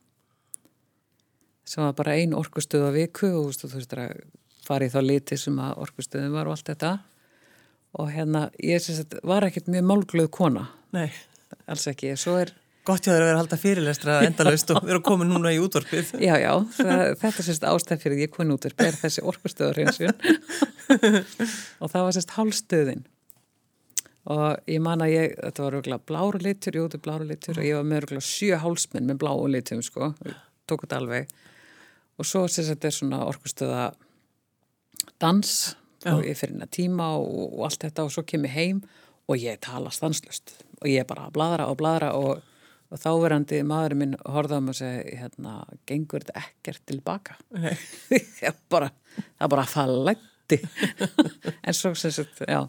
sem 1.70 1.85
var 1.85 1.94
bara 1.98 2.16
ein 2.18 2.35
orkustöð 2.35 2.88
á 2.88 2.92
viku 2.94 3.30
og 3.38 3.54
þú 3.54 3.70
veist, 3.76 3.94
að 3.94 4.24
fara 4.66 4.87
í 4.87 4.92
þá 4.92 5.00
liti 5.04 5.38
sem 5.38 5.59
að 5.62 5.78
orkustöðum 5.87 6.35
var 6.35 6.50
og 6.50 6.56
allt 6.56 6.72
þetta. 6.72 6.94
Og 8.00 8.11
hérna 8.14 8.48
ég 8.62 8.83
sérst 8.83 9.16
var 9.26 9.46
ekkert 9.46 9.70
mjög 9.70 9.87
málglöð 9.87 10.30
kona. 10.35 10.66
Nei, 10.94 11.09
alls 11.70 11.87
ekki, 11.90 12.12
svo 12.18 12.37
er 12.42 12.52
gott 12.87 13.04
hjá 13.04 13.12
þér 13.12 13.20
að 13.20 13.26
vera 13.28 13.37
að 13.37 13.40
halda 13.42 13.59
fyrirlestra 13.61 14.18
endalaust 14.28 14.72
og 14.74 14.83
vera 14.87 15.02
komin 15.04 15.30
núna 15.30 15.52
í 15.54 15.61
útvarpið. 15.62 16.14
Já, 16.28 16.35
já, 16.42 16.52
það, 16.76 17.02
þetta 17.22 17.46
sérst 17.46 17.66
ástæð 17.70 18.04
fyrir 18.04 18.24
ég 18.24 18.35
koni 18.35 18.54
út 18.56 18.66
er 18.66 18.98
þessi 18.98 19.24
orkustöðarhreinsun 19.30 20.14
og 21.83 21.90
það 21.92 22.06
var 22.06 22.16
sérst 22.16 22.35
hálstöðin 22.38 23.04
og 24.30 24.70
ég 24.70 24.83
man 24.85 25.02
að 25.04 25.14
ég, 25.14 25.37
þetta 25.38 25.64
var 25.64 25.76
röglega 25.76 26.06
bláru 26.11 26.40
litur, 26.44 26.76
er 26.83 27.02
bláru 27.04 27.28
litur 27.28 27.61
og 27.61 27.66
ég 27.66 27.78
var 27.78 27.87
með 27.88 28.04
röglega 28.04 28.26
sjö 28.26 28.59
hálsmenn 28.61 29.09
með 29.09 29.20
bláu 29.22 29.46
litum, 29.50 29.80
sko, 29.85 30.12
tók 30.68 30.85
þetta 30.85 31.00
alveg 31.00 31.30
og 32.20 32.28
svo 32.28 32.46
sérst 32.48 32.74
þetta 32.74 32.90
er 32.90 32.96
svona 32.96 33.20
orkustöða 33.26 33.85
dans 35.22 35.52
Já. 36.04 36.14
og 36.14 36.24
ég 36.24 36.38
fyrir 36.38 36.56
inn 36.56 36.64
að 36.64 36.74
tíma 36.76 37.11
og, 37.20 37.40
og 37.59 37.66
allt 37.68 37.85
þetta 37.85 38.06
og 38.06 38.14
svo 38.14 38.24
kem 38.28 38.46
ég 38.48 38.56
heim 38.56 38.85
og 39.30 39.40
ég 39.40 39.61
tala 39.64 39.92
stanslust 39.94 40.54
og 40.80 40.88
ég 40.88 41.06
bara 41.09 41.28
bladra 41.33 41.68
og 41.70 41.76
bladra 41.80 42.12
og, 42.16 42.40
og 42.90 43.02
þáverandi 43.02 43.61
maðurinn 43.68 44.02
minn 44.02 44.16
horfði 44.24 44.56
á 44.56 44.61
mig 44.64 44.74
og 44.74 44.78
segi, 44.80 45.18
hérna, 45.20 45.59
gengur 45.88 46.24
þetta 46.24 46.44
ekkert 46.44 46.87
tilbaka 46.88 47.37
ég 48.11 48.64
bara, 48.72 48.90
það 49.37 49.52
bara 49.56 49.68
það 49.68 49.94
lætti 50.09 50.61
en 51.66 51.76
svo 51.76 51.94
sem 51.98 52.16
sagt, 52.16 52.42
já 52.48 52.64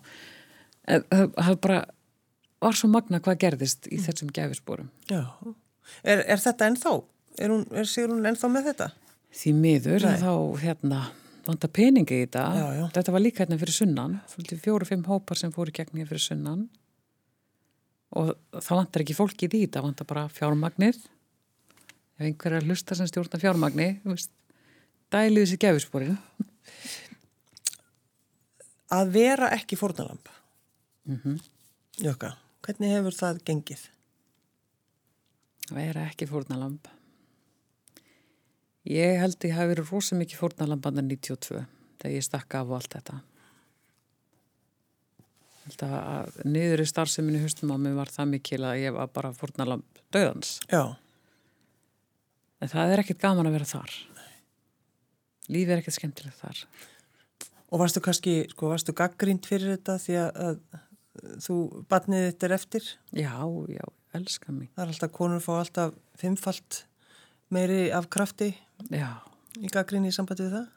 en 0.91 1.07
það 1.11 1.35
það 1.37 1.59
bara 1.65 1.81
var 2.61 2.77
svo 2.77 2.91
magna 2.91 3.21
hvað 3.23 3.39
gerðist 3.45 3.87
í 3.89 3.99
þessum 4.01 4.29
gæfisporum 4.33 4.91
Já. 5.09 5.23
Er, 6.03 6.21
er 6.23 6.39
þetta 6.39 6.67
ennþá? 6.69 6.93
Er, 7.41 7.51
hún, 7.51 7.63
er 7.73 7.87
Sigrún 7.89 8.27
ennþá 8.27 8.49
með 8.51 8.69
þetta? 8.71 8.87
Því 9.31 9.53
miður 9.57 10.05
Nei. 10.07 10.17
þá 10.21 10.31
hérna 10.61 11.01
vanta 11.47 11.67
peningi 11.71 12.19
í 12.19 12.25
þetta 12.25 12.43
Já, 12.57 12.65
já. 12.77 12.83
þetta 12.97 13.13
var 13.15 13.23
líka 13.23 13.43
hérna 13.43 13.57
fyrir 13.61 13.73
sunnan 13.77 14.19
fjóru-fimm 14.61 15.05
hópar 15.09 15.39
sem 15.39 15.51
fóru 15.55 15.73
gegn 15.73 16.03
fyrir 16.05 16.21
sunnan 16.21 16.67
og 18.11 18.33
það 18.59 18.75
vantar 18.81 19.03
ekki 19.05 19.15
fólki 19.17 19.47
í 19.47 19.51
því 19.53 19.61
það 19.71 19.85
vantar 19.87 20.09
bara 20.09 20.25
fjármagnir 20.35 20.97
ef 20.99 22.25
einhver 22.27 22.51
er 22.53 22.59
að 22.61 22.67
hlusta 22.69 22.97
sem 22.99 23.07
stjórna 23.09 23.39
fjármagni 23.41 23.87
þú 24.03 24.13
veist, 24.13 24.31
dælið 25.15 25.45
þessi 25.47 25.61
gefisporin 25.63 26.17
Að 28.91 29.11
vera 29.15 29.47
ekki 29.55 29.77
fórnalamb. 29.79 30.27
mm 31.07 31.37
Jöka, 32.01 32.33
hvernig 32.65 32.91
hefur 32.95 33.15
það 33.15 33.37
gengið? 33.47 33.81
vera 35.71 36.03
ekki 36.09 36.27
fórnalamb 36.27 36.87
ég 38.89 39.19
held 39.21 39.45
ég 39.45 39.53
hafi 39.55 39.73
verið 39.73 39.91
rosa 39.91 40.17
mikið 40.17 40.41
fórnalamb 40.41 40.87
andan 40.89 41.09
92 41.11 41.65
þegar 42.01 42.15
ég 42.15 42.25
stakka 42.25 42.61
af 42.61 42.71
og 42.71 42.79
allt 42.79 42.95
þetta. 42.97 43.19
Ég 45.61 45.67
held 45.69 45.83
að 45.85 46.39
niður 46.49 46.81
í 46.81 46.87
starfseminni 46.89 47.41
hustum 47.43 47.73
á 47.73 47.77
mig 47.77 47.93
var 47.97 48.09
það 48.09 48.31
mikil 48.33 48.61
að 48.65 48.79
ég 48.81 48.95
var 48.95 49.11
bara 49.13 49.33
fórnalamb 49.37 50.01
döðans 50.13 50.57
Já. 50.71 50.97
en 52.61 52.71
það 52.71 52.95
er 52.95 53.03
ekkert 53.03 53.21
gaman 53.21 53.49
að 53.49 53.59
vera 53.59 53.69
þar. 53.75 53.97
Lífið 55.51 55.75
er 55.75 55.83
ekkert 55.83 55.99
skemmtilegt 55.99 56.41
þar. 56.41 56.65
Og 57.71 57.79
varstu 57.79 58.01
kannski, 58.03 58.35
sko, 58.51 58.71
varstu 58.71 58.93
gaggrínt 58.95 59.47
fyrir 59.47 59.75
þetta 59.77 59.97
því 60.01 60.15
að, 60.25 60.61
þú 61.45 61.57
batnið 61.91 62.25
þetta 62.27 62.55
eftir? 62.57 62.87
já, 63.15 63.35
já, 63.71 63.85
elska 64.17 64.51
mig. 64.51 64.71
Það 64.75 64.83
er 64.83 64.93
alltaf, 64.95 65.11
konur 65.15 65.43
fá 65.43 65.53
alltaf 65.59 65.93
fimmfalt 66.19 66.81
meiri 67.51 67.81
af 67.95 68.07
krafti 68.11 68.51
já, 68.89 69.09
í 69.59 69.71
gaggrín 69.71 70.07
í 70.07 70.13
sambandi 70.15 70.47
við 70.47 70.55
það? 70.57 70.69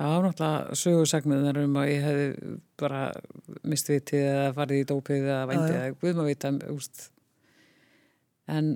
það 0.00 0.14
var 0.14 0.26
náttúrulega 0.26 0.78
sögursagnuðar 0.80 1.62
um 1.64 1.80
að 1.80 1.90
ég 1.90 2.06
hefði 2.06 2.54
bara 2.80 3.00
mistvitið 3.68 4.26
eða 4.30 4.52
farið 4.56 4.82
í 4.82 4.88
dópið 4.92 5.26
eða 5.26 5.48
vændið 5.50 5.76
eða 5.80 5.98
guðma 6.00 6.28
vita 6.28 6.52
úst. 6.72 7.10
en 8.48 8.72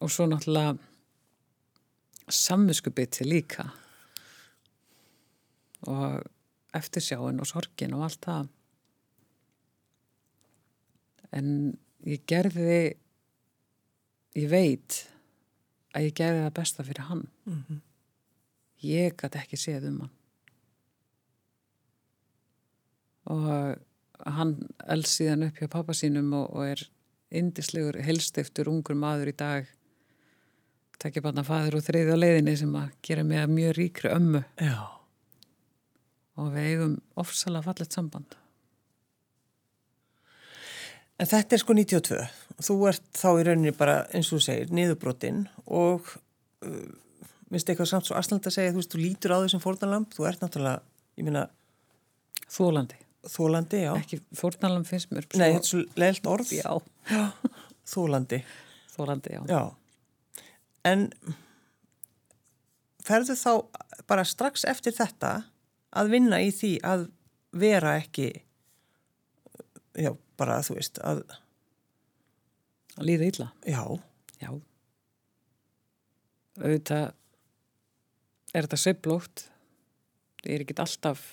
og 0.00 0.12
svo 0.12 0.28
náttúrulega 0.30 0.76
samviskubiti 2.30 3.26
líka 3.26 3.66
og 5.90 6.22
eftirsjáin 6.76 7.40
og 7.42 7.48
sorgin 7.48 7.96
og 7.96 8.06
allt 8.06 8.26
það 8.28 8.48
en 11.40 11.48
ég 12.06 12.22
gerði 12.28 12.80
ég 14.38 14.50
veit 14.50 15.00
að 15.94 16.06
ég 16.06 16.16
gerði 16.16 16.42
það 16.44 16.58
besta 16.60 16.86
fyrir 16.86 17.08
hann. 17.10 17.24
Mm 17.44 17.80
ég 18.80 19.16
gæti 19.20 19.40
ekki 19.40 19.58
séð 19.60 19.90
um 19.90 19.98
hann. 20.00 20.14
Og 23.30 24.30
hann 24.36 24.54
els 24.88 25.12
síðan 25.18 25.46
upp 25.48 25.60
hjá 25.60 25.68
pappa 25.68 25.94
sínum 25.96 26.32
og, 26.38 26.48
og 26.56 26.64
er 26.72 26.86
indislegur 27.30 28.00
helstiftur 28.04 28.70
ungur 28.72 28.96
maður 28.98 29.32
í 29.32 29.36
dag. 29.36 29.68
Takkja 31.00 31.22
banna 31.24 31.44
faður 31.46 31.78
og 31.78 31.84
þriði 31.86 32.16
á 32.16 32.22
leiðinni 32.22 32.56
sem 32.60 32.72
að 32.76 32.90
gera 33.06 33.24
mig 33.24 33.40
að 33.40 33.54
mjög 33.54 33.76
ríkri 33.78 34.12
ömmu. 34.16 34.42
Já. 34.60 34.96
og 36.40 36.54
við 36.54 36.66
eigum 36.70 36.92
ofsalega 37.20 37.66
fallet 37.66 37.92
samband. 37.92 38.36
En 41.20 41.28
þetta 41.28 41.56
er 41.56 41.60
sko 41.60 41.74
92. 41.76 42.20
Þú 42.60 42.76
ert 42.90 43.04
þá 43.16 43.28
í 43.40 43.44
rauninni 43.46 43.72
bara, 43.76 44.00
eins 44.14 44.28
og 44.32 44.40
þú 44.40 44.44
segir, 44.46 44.72
niðurbrotinn 44.74 45.44
og 45.66 46.08
uh, 46.66 46.80
minnst 47.50 47.70
eitthvað 47.70 47.90
samt 47.92 48.08
svo 48.08 48.16
aðsland 48.18 48.46
að 48.46 48.56
segja, 48.56 48.72
þú 48.74 48.82
veist, 48.82 48.92
þú 48.94 49.00
lítur 49.02 49.34
á 49.34 49.42
þessum 49.44 49.62
fórnalamb, 49.64 50.08
þú 50.14 50.26
ert 50.28 50.42
náttúrulega, 50.44 50.82
ég 51.20 51.26
minna, 51.26 51.44
þólandi, 52.50 52.98
þólandi, 53.30 53.82
já. 53.86 53.92
ekki 53.98 54.20
fórnalam 54.38 54.84
finnst 54.88 55.10
mér 55.14 55.26
Nei, 55.34 55.52
þetta 55.56 55.62
er 55.62 55.68
svo 55.70 55.84
leilt 56.02 56.30
orð. 56.30 56.52
já, 56.54 56.70
Þólandi, 57.90 58.42
þólandi, 58.94 59.32
já. 59.34 59.40
já. 59.50 59.62
En 60.86 61.08
ferðu 63.04 63.34
þá 63.40 63.52
bara 64.10 64.24
strax 64.28 64.64
eftir 64.68 64.94
þetta 64.96 65.32
að 65.98 66.12
vinna 66.12 66.38
í 66.44 66.52
því 66.54 66.74
að 66.86 67.08
vera 67.60 67.96
ekki, 67.98 68.28
já, 69.98 70.12
bara 70.38 70.60
þú 70.62 70.76
veist, 70.78 71.00
að, 71.02 71.24
að 73.00 73.08
líða 73.08 73.28
illa. 73.32 73.48
Já, 73.64 73.82
Já. 74.40 74.54
Auðvitað 76.60 77.10
er 78.54 78.66
þetta 78.66 78.78
sveiflótt. 78.80 79.44
Ég 80.46 80.54
er 80.54 80.64
ekki 80.64 80.76
alltaf 80.80 81.26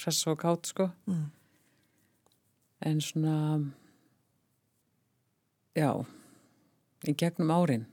hress 0.00 0.24
og 0.30 0.40
kátt, 0.40 0.70
sko. 0.72 0.88
Mm. 1.10 1.26
En 2.88 3.02
svona, 3.04 3.34
já, 5.76 5.90
í 7.04 7.12
gegnum 7.12 7.52
árin 7.52 7.84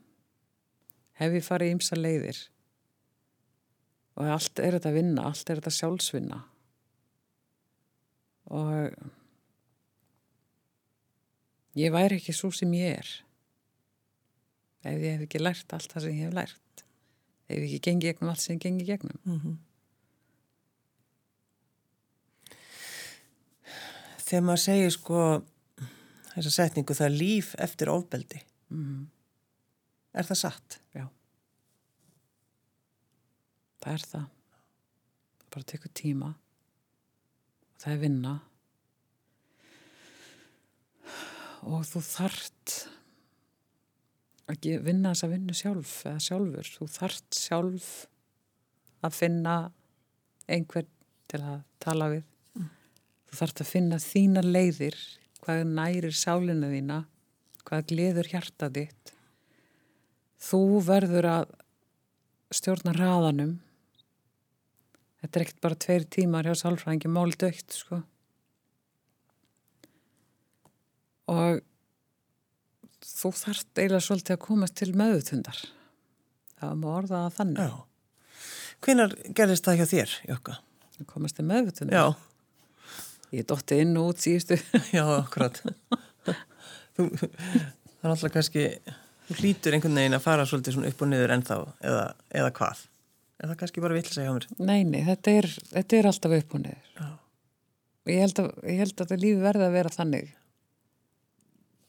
hef 1.20 1.36
ég 1.36 1.44
farið 1.44 1.74
ímsa 1.74 1.98
leiðir 1.98 2.40
og 4.16 4.30
allt 4.32 4.62
er 4.64 4.78
þetta 4.78 4.94
að 4.94 5.00
vinna, 5.02 5.26
allt 5.28 5.52
er 5.52 5.60
þetta 5.60 5.76
sjálfsvinna. 5.76 6.40
Og 8.56 8.96
ég 11.78 11.94
væri 11.94 12.18
ekki 12.20 12.36
svo 12.36 12.52
sem 12.56 12.74
ég 12.78 12.98
er. 12.98 13.14
Ef 14.88 14.98
ég 14.98 15.16
hef 15.18 15.28
ekki 15.28 15.42
lært 15.42 15.74
allt 15.76 15.92
það 15.94 16.08
sem 16.08 16.18
ég 16.18 16.28
hef 16.28 16.36
lært. 16.38 16.84
Ef 17.48 17.56
ég 17.58 17.66
ekki 17.68 17.84
gengi 17.90 18.10
gegnum 18.10 18.34
allt 18.34 18.44
sem 18.44 18.58
ég 18.58 18.66
gengi 18.66 18.88
gegnum. 18.88 19.22
Mhm. 19.24 19.58
þegar 24.28 24.44
maður 24.44 24.64
segir 24.64 24.92
sko 24.92 25.20
þessa 26.34 26.52
setningu 26.52 26.96
það 26.98 27.08
er 27.08 27.16
líf 27.22 27.54
eftir 27.64 27.92
ofbeldi. 27.92 28.42
Mm. 28.74 29.08
er 30.14 30.28
það 30.28 30.40
satt? 30.42 30.80
já. 30.92 31.06
Það 33.80 33.94
er 33.94 34.04
það. 34.12 34.26
Það 35.38 35.54
bara 35.56 35.68
tekur 35.72 35.94
tíma. 35.96 36.34
Og 37.72 37.84
það 37.84 37.94
er 37.94 38.02
vinna 38.02 38.34
og 41.68 41.84
þú 41.88 42.02
þart 42.06 42.76
að 44.48 44.68
vinna 44.86 45.12
þessa 45.12 45.30
vinnu 45.32 45.56
sjálf 45.58 45.94
eða 46.08 46.24
sjálfur, 46.24 46.70
þú 46.78 46.88
þart 46.94 47.40
sjálf 47.42 47.90
að 49.04 49.18
finna 49.18 49.56
einhvern 50.48 50.90
til 51.28 51.42
að 51.44 51.60
tala 51.84 52.10
við. 52.14 52.26
Þú 53.28 53.40
þart 53.42 53.62
að 53.62 53.72
finna 53.74 54.00
þína 54.00 54.44
leiðir 54.46 54.98
hvað 55.44 55.64
nærir 55.76 56.16
sálina 56.16 56.72
þína 56.72 57.02
hvað 57.68 57.88
gleður 57.92 58.32
hjarta 58.32 58.70
þitt. 58.72 59.14
Þú 60.40 60.62
verður 60.88 61.28
að 61.34 61.56
stjórna 62.56 62.94
raðanum 62.96 63.58
þetta 65.20 65.40
er 65.40 65.44
ekkert 65.44 65.64
bara 65.66 65.82
tveir 65.84 66.06
tímar 66.16 66.48
hjá 66.48 66.56
sálfræðingi 66.62 67.12
mál 67.12 67.34
dögt 67.36 67.76
sko 67.76 68.00
og 71.32 71.60
þú 73.08 73.32
þarft 73.36 73.80
eiginlega 73.82 74.04
svolítið 74.06 74.36
að 74.38 74.44
komast 74.46 74.78
til 74.80 74.92
meðutundar 74.98 75.60
það 76.58 76.70
var 76.70 76.80
maður 76.82 76.98
orðað 77.02 77.26
að 77.28 77.36
þannig 77.38 77.62
Já. 77.68 77.76
Hvenar 78.86 79.14
gerðist 79.38 79.66
það 79.68 79.80
hjá 79.80 79.88
þér, 79.92 80.16
Jokka? 80.32 80.58
komast 81.10 81.38
til 81.38 81.46
meðutundar 81.50 81.98
Já, 81.98 82.06
ég 83.38 83.48
dotti 83.50 83.80
inn 83.84 83.98
og 84.00 84.12
út 84.14 84.22
síðustu 84.24 84.58
já, 84.98 85.04
akkurat. 85.18 85.60
þú, 86.98 87.10
það 87.18 88.08
er 88.08 88.14
alltaf 88.14 88.34
kannski, 88.34 88.68
þú 89.28 89.40
hlýtur 89.42 89.78
einhvern 89.78 90.00
veginn 90.02 90.18
að 90.18 90.26
fara 90.26 90.48
svolítið 90.50 90.80
upp 90.92 91.04
og 91.06 91.12
niður 91.12 91.36
ennþá, 91.38 91.60
eða, 91.92 92.06
eða 92.42 92.54
hvað? 92.60 92.86
Er 93.38 93.52
það 93.52 93.60
kannski 93.62 93.84
bara 93.84 93.98
vill 94.00 94.10
segja 94.10 94.34
á 94.34 94.38
mér? 94.38 94.50
nei, 94.58 94.80
nei, 94.90 95.02
þetta 95.06 95.38
er, 95.42 95.50
þetta 95.76 96.00
er 96.00 96.10
alltaf 96.12 96.38
upp 96.40 96.58
og 96.58 96.64
niður 96.66 96.92
Já. 96.98 97.10
ég 98.14 98.24
held 98.26 98.42
að, 99.04 99.08
að 99.12 99.22
lífi 99.22 99.42
verði 99.44 99.68
að 99.68 99.78
vera 99.78 99.94
þannig 99.94 100.34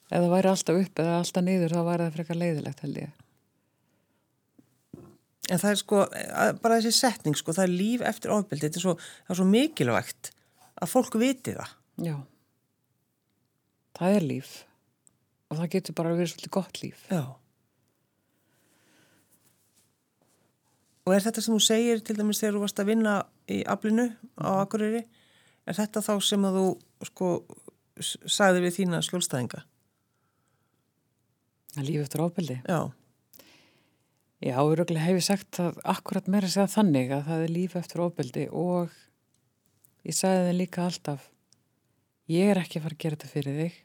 ef 0.08 0.18
það 0.22 0.30
væri 0.34 0.50
alltaf 0.52 0.82
upp 0.82 1.00
eða 1.04 1.16
alltaf 1.22 1.44
niður 1.44 1.74
þá 1.76 1.80
væri 1.88 2.04
það 2.06 2.14
frekar 2.18 2.40
leiðilegt 2.42 2.84
held 2.86 3.00
ég 3.04 3.16
En 5.48 5.56
það 5.56 5.70
er 5.70 5.78
sko, 5.80 5.98
að- 6.12 6.58
bara 6.60 6.76
þessi 6.76 6.92
setning, 6.92 7.36
sko, 7.40 7.52
það 7.56 7.64
er 7.64 7.70
líf 7.72 8.02
eftir 8.04 8.32
ofbeldi, 8.34 8.66
þetta 8.68 8.76
er 8.76 8.82
svo, 8.84 8.92
er 9.32 9.38
svo 9.38 9.46
mikilvægt 9.48 10.28
að 10.82 10.90
fólk 10.92 11.14
viti 11.16 11.54
það. 11.56 11.70
Já. 12.04 12.16
Það 13.96 14.16
er 14.18 14.26
líf. 14.28 14.50
Og 15.48 15.56
það 15.56 15.70
getur 15.72 15.96
bara 15.96 16.12
verið 16.12 16.34
svolítið 16.34 16.52
gott 16.58 16.82
líf. 16.82 17.00
Já. 17.08 17.22
Og 21.08 21.14
er 21.16 21.24
þetta 21.24 21.40
sem 21.46 21.54
þú 21.56 21.62
segir 21.64 22.02
til 22.04 22.16
dæmis 22.18 22.42
þegar 22.42 22.58
þú 22.58 22.62
varst 22.66 22.82
að 22.84 22.90
vinna 22.92 23.14
í 23.48 23.62
aflinu 23.72 24.04
á 24.44 24.48
Akureyri, 24.60 25.00
er 25.64 25.78
þetta 25.80 26.02
þá 26.04 26.12
sem 26.28 26.44
að 26.44 26.58
þú 26.60 26.66
sko 27.08 27.30
sagði 28.28 28.66
við 28.66 28.76
þína 28.82 29.00
skjólstæðinga? 29.08 29.64
Það 31.78 31.84
er 31.84 31.90
líf 31.92 32.04
eftir 32.08 32.24
ábyldi. 32.26 32.58
Já, 32.66 32.80
Já, 34.38 34.54
öruglega 34.62 35.02
hef 35.02 35.16
ég 35.18 35.24
sagt 35.26 35.58
að 35.58 35.80
akkurat 35.90 36.28
meira 36.30 36.46
að 36.46 36.52
segja 36.52 36.70
þannig 36.70 37.10
að 37.10 37.24
það 37.26 37.40
er 37.42 37.50
líf 37.50 37.72
eftir 37.78 38.02
ábyldi 38.04 38.44
og 38.54 38.92
ég 40.06 40.14
sagði 40.14 40.44
þeim 40.46 40.58
líka 40.60 40.84
alltaf 40.84 41.24
ég 42.30 42.52
er 42.52 42.60
ekki 42.60 42.78
að 42.78 42.84
fara 42.84 42.94
að 42.94 43.02
gera 43.02 43.18
þetta 43.18 43.30
fyrir 43.32 43.58
þig 43.58 43.80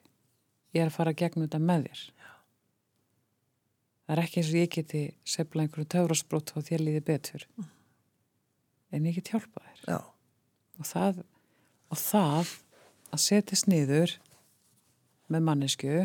ég 0.77 0.83
er 0.83 0.91
að 0.91 0.97
fara 0.99 1.13
að 1.15 1.19
gegna 1.23 1.47
þetta 1.47 1.61
með 1.71 1.87
þér. 1.87 2.03
Já. 2.21 2.29
Það 4.03 4.13
er 4.15 4.23
ekki 4.27 4.39
eins 4.41 4.51
og 4.51 4.59
ég 4.59 4.71
geti 4.77 5.03
sefla 5.33 5.65
einhverju 5.65 5.89
töfrasbrót 5.95 6.53
og 6.53 6.67
þér 6.69 6.85
líði 6.85 7.03
betur. 7.09 7.47
En 8.93 9.09
ég 9.09 9.17
get 9.17 9.33
hjálpa 9.33 9.63
þér. 9.65 9.83
já, 9.89 9.99
og 10.77 10.85
það, 10.85 11.23
og 11.89 12.03
það 12.03 12.53
að 13.09 13.25
setjast 13.25 13.73
niður 13.73 14.19
með 15.33 15.49
mannesku 15.49 16.03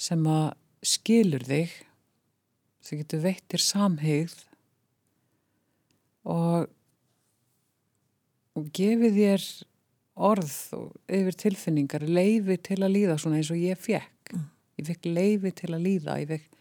sem 0.00 0.26
að 0.28 0.46
skilur 0.86 1.44
þig 1.44 1.72
sem 2.80 3.00
getur 3.02 3.20
veittir 3.24 3.62
samhigð 3.62 4.36
og, 6.24 6.70
og 8.56 8.70
gefið 8.76 9.18
þér 9.18 9.48
orð 10.30 10.54
og 10.76 11.12
yfir 11.12 11.36
tilfinningar 11.44 12.04
leifi 12.08 12.56
til 12.64 12.80
að 12.80 12.94
líða 12.96 13.18
svona 13.20 13.40
eins 13.40 13.52
og 13.52 13.60
ég 13.60 13.80
fekk 13.80 14.34
ég 14.80 14.88
fekk 14.88 15.08
leifi 15.08 15.52
til 15.60 15.72
að 15.74 15.84
líða 15.84 16.18
ég 16.22 16.30
fekk, 16.32 16.60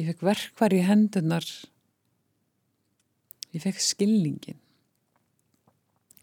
ég 0.00 0.10
fekk 0.10 0.24
verkvar 0.30 0.76
í 0.76 0.82
hendunar 0.84 1.46
ég 3.54 3.64
fekk 3.64 3.80
skilningin 3.84 4.60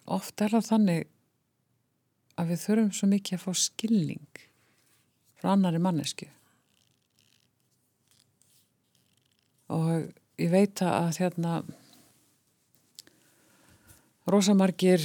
oft 0.05 0.41
er 0.41 0.53
það 0.55 0.69
þannig 0.71 1.07
að 2.37 2.51
við 2.53 2.63
þurfum 2.63 2.93
svo 2.93 3.09
mikið 3.11 3.37
að 3.37 3.43
fá 3.43 3.63
skilning 3.65 4.43
frá 5.37 5.53
annari 5.53 5.81
mannesku 5.81 6.27
og 9.73 9.89
ég 10.39 10.51
veit 10.53 10.81
að 10.85 11.17
hérna 11.21 11.59
rosamargir 14.27 15.03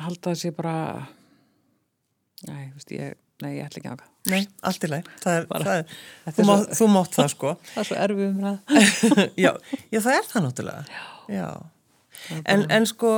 halda 0.00 0.32
þessi 0.32 0.52
bara 0.56 0.76
nei, 2.48 2.70
veist, 2.74 2.92
ég, 2.94 3.16
nei, 3.42 3.56
ég 3.58 3.66
ætla 3.66 3.80
ekki 3.80 3.92
að 3.92 4.06
nei, 4.30 4.40
allt 4.68 4.86
í 4.86 4.90
er, 4.92 5.10
er, 5.32 5.48
Þetta 6.26 6.36
þú, 6.36 6.46
má, 6.48 6.54
þú 6.76 6.88
mátt 6.94 7.16
það 7.16 7.28
sko. 7.34 7.52
það 7.72 7.82
er 7.82 7.90
svo 7.90 8.00
erfið 8.06 8.26
um 8.28 8.40
það 8.46 8.56
já, 9.44 9.52
já, 9.90 10.00
það 10.00 10.14
er 10.16 10.30
það 10.32 10.46
náttúrulega. 10.46 11.04
Já. 11.30 11.48
En, 12.44 12.66
en 12.70 12.86
sko, 12.86 13.10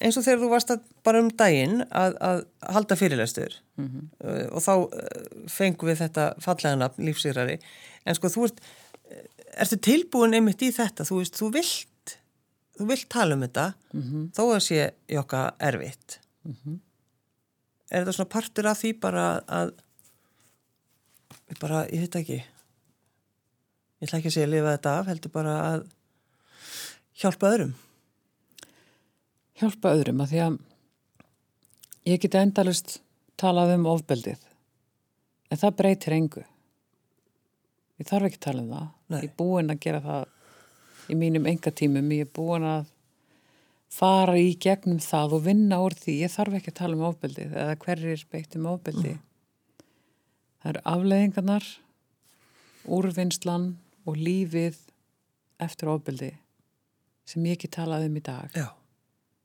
eins 0.00 0.16
og 0.16 0.24
þegar 0.24 0.40
þú 0.42 0.48
varst 0.50 0.70
að, 0.74 0.80
bara 1.06 1.20
um 1.22 1.28
daginn 1.30 1.82
að, 1.90 2.14
að 2.20 2.44
halda 2.74 2.96
fyrirlæstur 2.96 3.56
Mhm. 3.80 4.00
uh, 4.24 4.46
og 4.56 4.60
þá 4.64 4.72
uh, 4.76 5.46
fengum 5.48 5.88
við 5.88 6.00
þetta 6.02 6.24
fallega 6.44 6.76
nafn 6.80 7.04
lífsýrari, 7.06 7.58
en 8.06 8.14
sko 8.18 8.28
þú 8.32 8.44
ert, 8.48 8.58
uh, 8.60 9.22
ertu 9.64 9.78
tilbúin 9.80 10.34
einmitt 10.36 10.60
í 10.66 10.72
þetta, 10.72 11.04
þú 11.08 11.20
veist, 11.22 11.38
þú 11.40 11.50
vilt, 11.54 12.16
þú 12.80 12.88
vilt 12.90 13.08
tala 13.12 13.34
um 13.38 13.44
þetta, 13.46 13.66
Mhm. 13.94 14.26
þó 14.36 14.42
að 14.54 14.60
sé 14.66 14.90
jokka 15.08 15.44
erfitt. 15.60 16.18
Er 17.90 18.04
þetta 18.04 18.12
svona 18.18 18.28
partur 18.30 18.66
af 18.70 18.78
því 18.82 18.92
bara 19.00 19.40
að, 19.48 19.72
bara, 21.60 21.84
ég 21.90 22.00
veit 22.04 22.16
ekki, 22.20 22.36
ég 24.00 24.08
ætla 24.08 24.18
ekki 24.20 24.30
að 24.30 24.36
segja 24.36 24.46
að 24.48 24.54
lifa 24.54 24.74
þetta 24.76 24.92
af, 25.00 25.06
heldur 25.10 25.32
bara 25.34 25.54
að 25.70 25.86
hjálpa 27.20 27.50
öðrum. 27.54 27.72
Hjálpa 29.60 29.94
öðrum 29.96 30.22
að 30.24 30.32
því 30.32 30.42
að 30.44 30.58
ég 32.08 32.22
geti 32.22 32.40
endalust 32.40 32.96
talað 33.40 33.74
um 33.76 33.88
ofbeldið 33.90 34.46
en 35.50 35.60
það 35.60 35.76
breytir 35.80 36.16
engu. 36.16 36.44
Ég 38.00 38.08
þarf 38.08 38.30
ekki 38.30 38.40
að 38.40 38.46
tala 38.46 38.62
um 38.62 38.70
það. 38.72 38.88
Nei. 39.10 39.18
ég 39.20 39.28
er 39.28 39.36
búin 39.36 39.72
að 39.72 39.82
gera 39.84 40.00
það 40.04 41.10
í 41.10 41.18
mínum 41.18 41.48
engatímum, 41.50 42.12
ég 42.14 42.28
er 42.28 42.32
búin 42.36 42.66
að 42.70 42.88
fara 43.90 44.36
í 44.38 44.52
gegnum 44.62 45.00
það 45.02 45.36
og 45.36 45.44
vinna 45.48 45.80
úr 45.82 45.96
því, 45.98 46.20
ég 46.22 46.32
þarf 46.32 46.60
ekki 46.60 46.72
að 46.72 46.78
tala 46.78 46.96
um 46.96 47.06
ofbeldið 47.10 47.56
eða 47.58 47.78
hverjir 47.82 48.24
beittum 48.30 48.68
ofbeldi. 48.70 49.16
Það 50.60 50.72
eru 50.72 50.84
afleiðingarnar 50.94 51.70
úrvinnslan 52.90 53.72
og 54.08 54.20
lífið 54.20 54.78
eftir 55.60 55.90
ofbeldi 55.92 56.30
sem 57.28 57.44
ég 57.46 57.58
ekki 57.58 57.70
talaði 57.74 58.08
um 58.10 58.20
í 58.20 58.22
dag. 58.24 58.54
Já. 58.56 58.68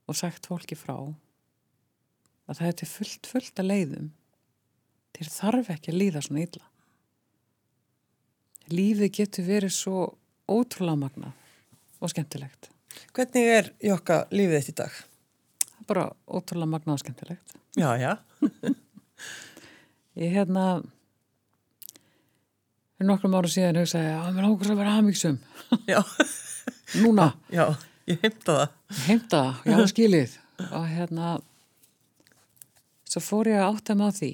Og 0.05 0.17
sagt 0.17 0.47
fólki 0.49 0.77
frá 0.77 0.95
að 2.45 2.59
það 2.59 2.67
er 2.67 2.77
til 2.79 2.89
fullt, 2.89 3.29
fullt 3.29 3.61
að 3.61 3.69
leiðum 3.71 4.11
þér 5.15 5.31
þarf 5.31 5.71
ekki 5.75 5.91
að 5.93 5.99
líða 6.01 6.23
svona 6.25 6.45
illa. 6.45 6.65
Lífið 8.73 9.11
getur 9.19 9.47
verið 9.47 9.73
svo 9.75 10.05
ótrúlega 10.49 10.99
magnað 10.99 12.01
og 12.01 12.11
skemmtilegt. 12.11 12.69
Hvernig 13.15 13.51
er 13.51 13.69
Jokka 13.83 14.23
lífið 14.33 14.59
þitt 14.59 14.73
í 14.73 14.77
dag? 14.81 14.97
Það 15.65 15.79
er 15.79 15.89
bara 15.91 16.05
ótrúlega 16.25 16.71
magnað 16.73 16.97
og 16.97 17.03
skemmtilegt. 17.03 17.55
Já, 17.75 17.89
já. 17.99 18.11
Ég 20.15 20.31
hérna, 20.31 20.79
fyrir 22.95 23.09
nokkrum 23.09 23.35
ára 23.35 23.51
síðan 23.51 23.81
hugsaði 23.81 24.13
að 24.15 24.29
mér 24.37 24.47
ákvæmst 24.47 24.71
að 24.71 24.79
vera 24.79 24.95
hafmyggsum. 24.95 25.39
Já, 25.91 25.99
Núna, 27.03 27.33
já, 27.51 27.65
ég 28.09 28.21
heimta 28.21 28.57
það. 28.57 28.75
heimta, 29.05 29.43
já 29.65 29.77
skilið. 29.93 30.35
Og 30.71 30.85
hérna, 30.87 31.35
svo 33.09 33.21
fór 33.23 33.49
ég 33.51 33.61
að 33.61 33.71
átta 33.73 33.95
á 33.97 34.09
því 34.15 34.33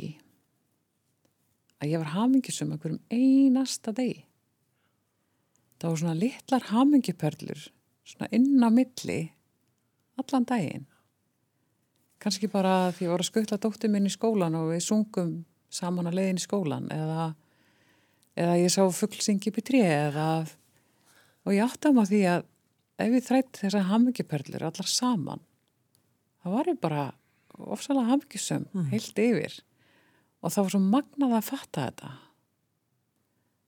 að 1.82 1.94
ég 1.96 2.02
var 2.04 2.14
hafmyggisum 2.14 2.74
einhverjum 2.76 3.02
einasta 3.10 3.94
degi. 3.98 4.22
Það 5.82 5.90
var 5.90 6.02
svona 6.04 6.18
litlar 6.20 6.66
hafmyggjuperlur, 6.70 7.62
svona 8.06 8.30
inn 8.38 8.62
á 8.62 8.70
milli, 8.70 9.22
allan 10.22 10.46
daginn. 10.46 10.86
Kannski 12.22 12.52
bara 12.52 12.92
því 12.94 13.08
ég 13.08 13.14
voru 13.16 13.26
að 13.26 13.32
skutla 13.32 13.58
dóttir 13.58 13.90
minn 13.90 14.06
í 14.06 14.14
skólan 14.14 14.60
og 14.60 14.76
við 14.76 14.84
sungum 14.86 15.32
saman 15.74 16.12
að 16.12 16.20
leiðin 16.20 16.38
í 16.38 16.44
skólan 16.44 16.86
eða, 16.94 17.32
eða 18.38 18.58
ég 18.62 18.74
sá 18.74 18.84
fugglsingi 18.94 19.50
upp 19.50 19.58
í 19.58 19.64
tré 19.66 19.82
eða 19.88 20.28
og 21.42 21.56
ég 21.56 21.66
átti 21.66 21.90
að 21.90 21.98
maður 21.98 22.12
því 22.12 22.22
að 22.36 22.46
ef 23.02 23.16
ég 23.18 23.26
þrætt 23.26 23.62
þessar 23.64 23.90
hafmyggjuperlur 23.90 24.68
allar 24.68 24.90
saman 24.90 25.44
þá 26.42 26.48
var 26.56 26.70
ég 26.72 26.80
bara 26.82 27.08
ofsalega 27.62 28.10
hafmyggjusum 28.10 28.68
heilt 28.92 29.20
yfir. 29.22 29.58
Og 30.42 30.50
það 30.50 30.64
var 30.66 30.74
svo 30.74 30.80
magnað 30.82 31.34
að 31.38 31.50
fatta 31.52 31.84
þetta 31.90 32.14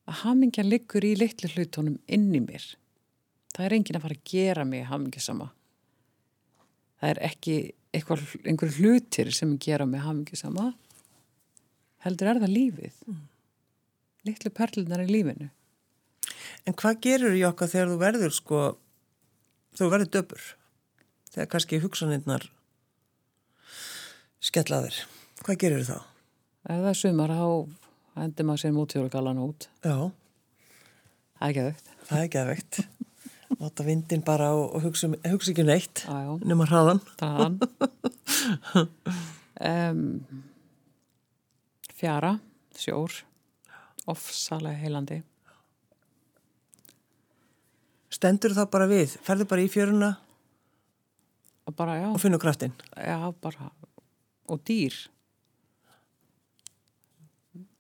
að 0.10 0.22
hafmyggja 0.24 0.64
liggur 0.66 1.06
í 1.06 1.12
litlu 1.16 1.50
hlutunum 1.54 2.00
inn 2.08 2.32
í 2.34 2.42
mér. 2.44 2.64
Það 3.54 3.68
er 3.68 3.76
enginn 3.78 4.00
að 4.00 4.08
fara 4.08 4.18
að 4.18 4.32
gera 4.32 4.66
mig 4.66 4.88
hafmyggjusama 4.90 5.52
það 7.04 7.12
er 7.12 7.20
ekki 7.28 7.56
einhver 8.48 8.78
hlutir 8.78 9.30
sem 9.36 9.58
gera 9.60 9.84
mig 9.86 10.00
hafmyggjusama 10.06 10.70
heldur 12.06 12.30
er 12.32 12.40
það 12.40 12.54
lífið. 12.56 13.02
Litlu 14.24 14.52
perlunar 14.56 15.04
í 15.04 15.10
lífinu. 15.12 15.50
En 16.64 16.78
hvað 16.80 17.02
gerur 17.04 17.36
Jokka 17.36 17.68
þegar 17.68 17.92
þú 17.92 17.98
verður 18.00 18.36
sko, 18.36 18.62
þú 19.78 19.90
verður 19.94 20.12
döpur? 20.18 20.44
Þegar 21.34 21.50
kannski 21.56 21.80
hugsanirnar 21.82 22.44
skellaðir. 24.44 24.98
Hvað 25.44 25.58
gerur 25.64 25.86
þá? 25.88 25.98
ef 26.64 26.78
það 26.80 26.90
er 26.94 26.98
sumar 27.00 27.32
þá 27.36 27.48
endur 28.24 28.46
maður 28.48 28.62
sér 28.62 28.72
mútjólugalan 28.76 29.40
út 29.44 29.66
Já, 29.84 29.96
það 31.36 31.44
er 31.44 31.50
ekki 31.50 31.64
aukt 31.68 31.90
það 32.08 32.22
er 32.22 32.30
geðveikt. 32.36 32.78
Láta 33.60 33.84
vindin 33.88 34.24
bara 34.26 34.48
og, 34.56 34.78
hugsa, 34.86 35.10
um- 35.10 35.18
hugsa 35.34 35.52
ekki 35.52 35.66
neitt, 35.68 36.04
Já, 36.08 36.16
já, 36.24 36.32
nema 36.48 36.66
hraðan. 36.70 37.02
þann 37.20 37.60
um, 39.60 40.02
Fjara, 42.00 42.32
sjór 42.80 43.20
ofsalega 44.12 44.80
heilandi 44.84 45.20
Stendur 48.14 48.54
það 48.54 48.70
bara 48.76 48.90
við, 48.92 49.18
ferður 49.26 49.50
bara 49.50 49.66
í 49.66 49.72
fjöruna 49.74 50.12
og 51.66 51.80
og 51.80 52.20
finnur 52.22 52.42
kraftinn. 52.44 52.74
já, 52.98 53.34
bara 53.42 53.72
og 54.52 54.64
dýr. 54.68 54.94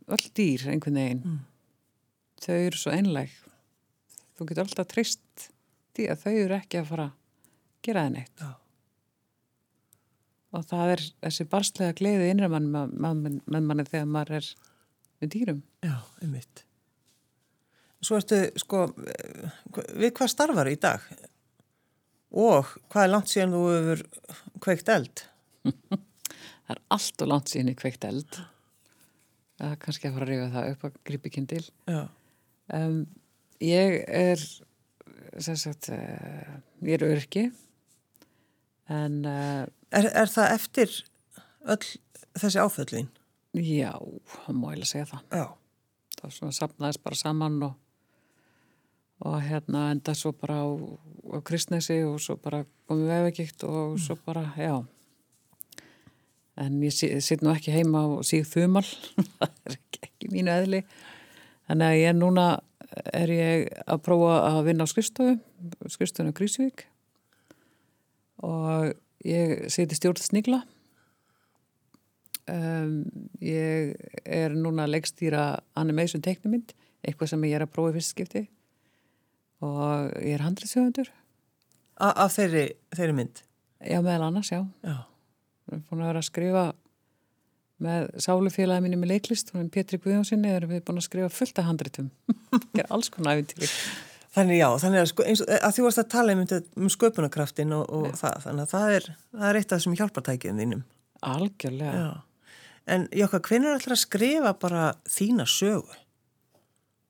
Öll 0.07 0.29
dýr 0.35 0.67
einhvern 0.71 0.99
veginn. 0.99 1.39
Þau 2.43 2.55
eru 2.55 2.79
svo 2.79 2.91
einleg 2.91 3.31
þú 4.37 4.49
getur 4.49 4.65
alltaf 4.65 4.89
trist 4.91 5.47
því 5.93 6.09
að 6.11 6.25
þau 6.25 6.33
eru 6.33 6.57
ekki 6.57 6.81
að 6.81 6.89
fara 6.89 7.07
að 7.09 7.15
gera 7.85 8.05
það 8.05 8.13
neitt. 8.17 8.43
Já. 8.43 8.51
og 10.53 10.67
það 10.69 10.91
er 10.93 11.01
þessi 11.23 11.45
barslega 11.49 11.97
gleði 11.97 12.29
innra 12.29 12.49
mann 12.51 12.69
með, 12.73 12.91
með, 12.93 13.39
með 13.45 13.65
manni 13.69 13.85
þegar 13.89 14.09
maður 14.15 14.37
er 14.39 14.49
með 15.21 15.31
dýrum. 15.35 15.63
Já, 15.81 15.95
einmitt. 16.21 16.65
Svo 18.03 18.17
ertu, 18.19 18.39
sko, 18.59 18.85
við 19.95 20.09
hvað 20.17 20.31
starfar 20.33 20.69
í 20.71 20.75
dag? 20.81 21.03
Og 22.33 22.67
hvað 22.91 23.05
er 23.05 23.11
langt 23.13 23.29
síðan 23.31 23.53
þú 23.53 23.61
hefur 23.71 24.01
kveikt 24.65 24.89
eld? 24.91 25.23
það 26.65 26.73
er 26.75 26.81
allt 26.95 27.23
og 27.23 27.29
langt 27.31 27.51
síðan 27.53 27.71
í 27.73 27.77
kveikt 27.79 28.07
eld 28.07 28.39
það 29.59 29.69
er 29.69 29.79
kannski 29.83 30.09
að 30.09 30.15
fara 30.17 30.25
að 30.25 30.31
rífa 30.33 30.47
það 30.55 30.69
upp 30.73 30.85
að 30.87 30.95
grípi 31.07 31.31
kindil 31.35 31.63
Já, 31.87 31.99
um, 32.79 32.97
ég 33.63 33.97
er 34.09 34.41
sem 35.43 35.57
sagt 35.61 35.91
uh, 35.93 36.57
ég 36.83 36.97
er 36.97 37.05
örki 37.13 37.45
en 38.91 39.19
uh, 39.29 39.63
Er, 39.93 40.07
er 40.09 40.31
það 40.33 40.55
eftir 40.55 40.93
öll 41.69 41.83
þessi 42.41 42.59
áföllin? 42.63 43.11
já, 43.53 43.91
það 44.33 44.55
má 44.57 44.67
ég 44.73 44.81
að 44.81 44.89
segja 44.89 45.09
það 45.11 45.37
Já. 45.37 45.45
það 46.17 46.33
svona 46.39 46.55
sapnaðist 46.57 47.03
bara 47.05 47.19
saman 47.19 47.59
og, 47.69 47.75
og 49.21 49.37
hérna 49.41 49.91
enda 49.93 50.13
svo 50.17 50.31
bara 50.33 50.57
á, 50.65 50.67
á 51.35 51.37
kristnesi 51.45 52.01
og 52.03 52.19
svo 52.21 52.35
bara 52.41 52.63
komið 52.89 53.07
vefagikt 53.13 53.63
og 53.63 53.99
svo 54.01 54.17
bara, 54.25 54.53
já. 54.57 54.83
En 56.57 56.81
ég 56.83 56.91
si- 56.93 57.21
sitt 57.21 57.41
nú 57.41 57.49
ekki 57.53 57.71
heima 57.73 58.03
og 58.05 58.23
síð 58.27 58.45
þumal 58.51 58.83
það 59.39 59.49
er 59.65 59.77
ekki, 59.77 59.99
ekki 60.09 60.29
mínu 60.33 60.51
eðli. 60.53 60.83
Þannig 61.69 61.87
að 61.87 62.01
ég 62.01 62.17
núna 62.19 62.47
er 63.13 63.31
ég 63.33 63.69
að 63.89 64.01
prófa 64.05 64.33
að 64.51 64.59
vinna 64.67 64.85
á 64.85 64.91
skrifstofu 64.91 65.37
skrifstofun 65.89 66.29
á 66.29 66.37
Grísvík 66.37 66.83
og 68.43 68.91
ég 69.25 69.63
seti 69.71 69.95
stjórn 69.97 70.19
snigla. 70.21 70.59
Um, 72.43 73.05
ég 73.39 73.93
er 74.27 74.51
núna 74.51 74.83
að 74.83 74.97
leggstýra 74.97 75.43
animation 75.79 76.21
teiknumind 76.21 76.73
eitthvað 77.07 77.29
sem 77.31 77.45
ég 77.47 77.55
er 77.55 77.63
að 77.63 77.71
prófa 77.71 77.93
í 77.93 77.95
fyrst 77.95 78.11
skipti 78.11 78.41
og 79.63 80.13
ég 80.19 80.35
er 80.37 80.43
handriðsjöfundur 80.45 81.11
A 82.03 82.07
af 82.25 82.33
þeirri, 82.37 82.63
þeirri 82.97 83.13
mynd? 83.19 83.43
já 83.83 83.99
meðal 84.01 84.29
annars, 84.29 84.49
já 84.51 84.61
Já. 84.83 84.95
við 85.67 85.75
erum 85.75 85.83
búin 85.89 86.01
að 86.05 86.09
vera 86.11 86.21
að 86.23 86.29
skrifa 86.29 86.63
með 87.83 88.07
sálufélagi 88.23 88.83
minni 88.85 88.97
með 89.01 89.11
leiklist 89.15 89.51
hún 89.53 89.65
er 89.65 89.69
Pétri 89.73 89.99
Guðjónsinni, 90.01 90.51
erum 90.55 90.71
við 90.71 90.83
búin 90.87 91.01
að 91.01 91.07
skrifa 91.09 91.29
fullt 91.33 91.59
af 91.61 91.67
handritum 91.69 92.09
gera 92.77 92.89
alls 92.95 93.09
konar 93.13 93.37
æfintýri 93.39 93.69
Þannig 94.33 94.57
já, 94.57 94.65
þannig 94.81 94.97
að, 95.03 95.07
sko, 95.11 95.23
eins, 95.29 95.41
og- 95.45 95.49
að 95.61 95.73
þú 95.75 95.83
varst 95.85 95.99
að 96.01 96.07
tala 96.09 96.33
um, 96.33 96.39
um 96.81 96.87
sköpunarkraftin 96.89 97.73
og, 97.77 97.83
og 97.93 98.15
það, 98.17 98.37
þannig 98.47 98.63
að 98.63 98.71
það 98.71 98.93
er, 98.95 99.03
það 99.35 99.43
er 99.51 99.59
eitt 99.59 99.67
af 99.67 99.77
þessum 99.77 99.97
hjálpartækjum 99.99 100.61
þínum. 100.63 100.79
algjörlega 101.21 101.91
Já. 101.99 102.07
En 102.95 103.05
Jokka, 103.13 103.39
hvernig 103.45 103.69
er 103.69 103.77
alltaf 103.77 103.93
að 103.93 104.01
skrifa 104.01 104.53
bara 104.63 104.87
þína 105.05 105.45
sögu? 105.45 105.85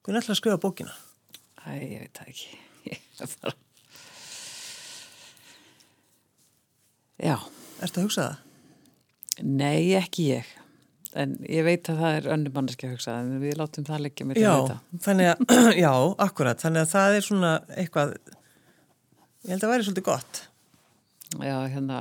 Hvernig 0.04 0.18
er 0.18 0.20
alltaf 0.20 0.36
að 0.36 0.42
skrifa 0.42 0.60
bókina? 0.68 0.98
Æ, 1.64 1.72
ég 1.80 2.00
veit 2.04 2.18
það 2.20 2.32
ekki 2.34 2.58
ég 2.92 3.38
bara 3.42 3.56
já 7.24 7.38
Ertu 7.84 8.00
að 8.00 8.06
hugsa 8.08 8.26
það? 8.26 8.42
Nei, 9.44 9.80
ekki 9.98 10.24
ég. 10.30 10.50
En 11.20 11.34
ég 11.50 11.66
veit 11.66 11.90
að 11.92 12.00
það 12.00 12.16
er 12.20 12.28
önnum 12.36 12.54
manneski 12.56 12.88
að 12.88 12.94
hugsa, 12.96 13.16
en 13.22 13.42
við 13.42 13.58
látum 13.60 13.86
það 13.88 14.04
leggja 14.06 14.28
mér 14.30 14.38
til 14.40 14.46
þetta. 14.46 14.78
þannig 15.08 15.30
að, 15.32 15.54
já, 15.84 15.92
akkurat, 16.26 16.62
þannig 16.64 16.86
að 16.86 16.92
það 16.94 17.18
er 17.18 17.26
svona 17.28 17.52
eitthvað, 17.82 18.14
ég 19.44 19.52
held 19.52 19.58
að 19.58 19.66
það 19.66 19.74
væri 19.74 19.88
svolítið 19.88 20.08
gott. 20.08 20.42
Já, 21.44 21.56
hérna, 21.74 22.00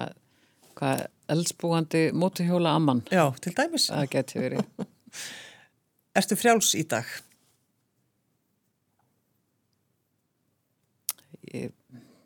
hvað, 0.78 1.02
eldsbúandi 1.34 2.02
mótuhjóla 2.22 2.76
amman, 2.78 3.02
Já, 3.10 3.24
til 3.42 3.54
dæmis. 3.58 3.88
það 3.90 4.08
geti 4.14 4.42
verið. 4.44 4.88
Ertu 6.20 6.38
frjáls 6.38 6.74
í 6.78 6.84
dag? 6.92 7.08
Ég, 11.52 11.72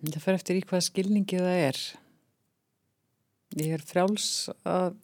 það 0.04 0.22
fer 0.22 0.38
eftir 0.38 0.58
í 0.58 0.64
hvað 0.66 0.84
skilningi 0.86 1.40
það 1.40 1.62
er. 1.70 1.80
Ég 3.56 3.74
er 3.76 3.84
frjáls 3.86 4.28
að 4.66 4.96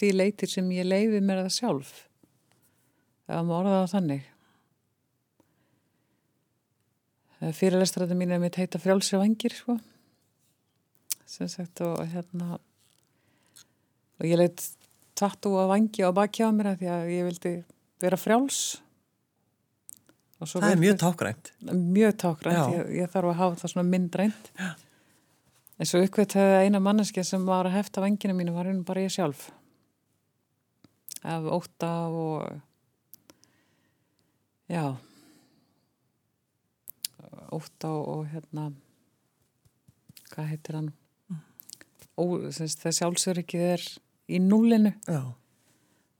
því 0.00 0.10
leitir 0.16 0.50
sem 0.50 0.68
ég 0.74 0.88
leifi 0.88 1.20
mér 1.20 1.42
það 1.44 1.56
sjálf. 1.56 1.94
Það 3.28 3.48
má 3.48 3.54
orða 3.58 3.80
það 3.80 3.92
þannig. 3.94 4.28
Fyrirlestræði 7.58 8.16
mín 8.18 8.32
er 8.34 8.40
mitt 8.42 8.58
heita 8.60 8.78
frjálsri 8.78 9.18
vangir, 9.18 9.54
sko. 9.56 9.74
Sem 11.26 11.48
sagt, 11.50 11.80
og 11.82 12.04
hérna, 12.12 12.58
og 14.20 14.28
ég 14.28 14.38
leitt 14.38 14.62
tattu 15.18 15.50
að 15.58 15.72
vangi 15.72 16.04
á 16.06 16.10
baki 16.14 16.46
á 16.46 16.54
mér 16.54 16.72
af 16.72 16.78
því 16.80 16.90
að 16.92 17.10
ég 17.10 17.26
vildi 17.28 17.54
vera 18.02 18.18
frjáls. 18.20 18.60
Það 20.46 20.70
er 20.70 20.80
mjög 20.82 20.98
tákrænt. 21.02 21.52
mjög 21.70 22.16
tákrænt, 22.22 22.58
Já. 22.58 22.64
ég, 22.78 22.90
ég 23.02 23.12
þarf 23.12 23.30
að 23.32 23.38
hafa 23.40 23.60
það 23.62 23.72
svona 23.74 23.88
myndrænt. 23.88 24.50
En 25.78 25.88
svo 25.88 26.02
uppveit 26.04 26.36
hefði 26.38 26.58
eina 26.66 26.80
manneskja 26.82 27.24
sem 27.26 27.46
var 27.46 27.66
að 27.66 27.76
hefta 27.78 28.02
vengina 28.04 28.34
mínu 28.36 28.54
var 28.54 28.68
hún 28.70 28.84
bara 28.86 29.02
ég 29.02 29.10
sjálf. 29.14 29.50
Af 31.22 31.46
óta 31.46 31.92
og 32.10 32.60
já 34.68 34.96
óta 37.52 37.88
og, 37.92 38.26
hérna 38.32 38.70
hvað 40.32 40.48
heitir 40.52 40.78
hann? 40.78 40.90
Ó, 42.16 42.24
semst, 42.52 42.80
það 42.82 42.96
sjálfsöryggið 42.98 43.64
er 43.72 43.84
í 44.32 44.40
núlinu 44.42 44.92
Já, 45.08 45.32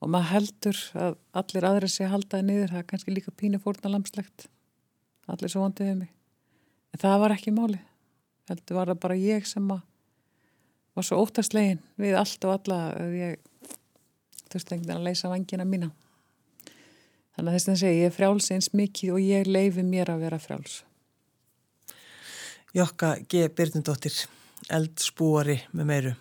og 0.03 0.11
maður 0.11 0.33
heldur 0.33 0.81
að 0.99 1.17
allir 1.39 1.69
aðri 1.69 1.91
sé 1.93 2.07
að 2.07 2.15
halda 2.17 2.39
það 2.41 2.49
niður, 2.49 2.73
það 2.73 2.83
er 2.83 2.91
kannski 2.91 3.15
líka 3.15 3.35
pínu 3.39 3.63
fórnalamslegt 3.63 4.49
allir 5.31 5.53
svo 5.53 5.63
vondið 5.63 5.91
við 5.93 5.99
mig 6.03 6.13
en 6.93 7.03
það 7.05 7.19
var 7.23 7.37
ekki 7.37 7.55
máli 7.55 7.81
heldur 8.51 8.79
var 8.81 8.93
það 8.93 9.03
bara 9.07 9.19
ég 9.23 9.49
sem 9.49 9.73
að 9.73 9.83
var 10.93 11.09
svo 11.09 11.23
óttastlegin 11.23 11.81
við 12.03 12.19
allt 12.19 12.45
og 12.49 12.57
alla 12.59 12.79
þurfti 14.53 14.75
einhvern 14.75 14.89
veginn 14.89 14.99
að 14.99 15.07
leysa 15.07 15.33
vangina 15.33 15.69
mína 15.69 15.93
þannig 17.37 17.49
að 17.49 17.55
þess 17.57 17.73
að 17.73 17.83
segja 17.85 18.01
ég 18.03 18.11
er 18.11 18.17
frjáls 18.17 18.51
eins 18.53 18.73
mikið 18.77 19.15
og 19.15 19.23
ég 19.25 19.49
leifi 19.49 19.87
mér 19.87 20.13
að 20.13 20.27
vera 20.27 20.43
frjáls 20.43 20.83
Jokka 22.73 23.19
G. 23.29 23.51
Byrnundóttir, 23.53 24.15
eldspúari 24.73 25.59
með 25.77 25.89
meiru. 25.91 26.13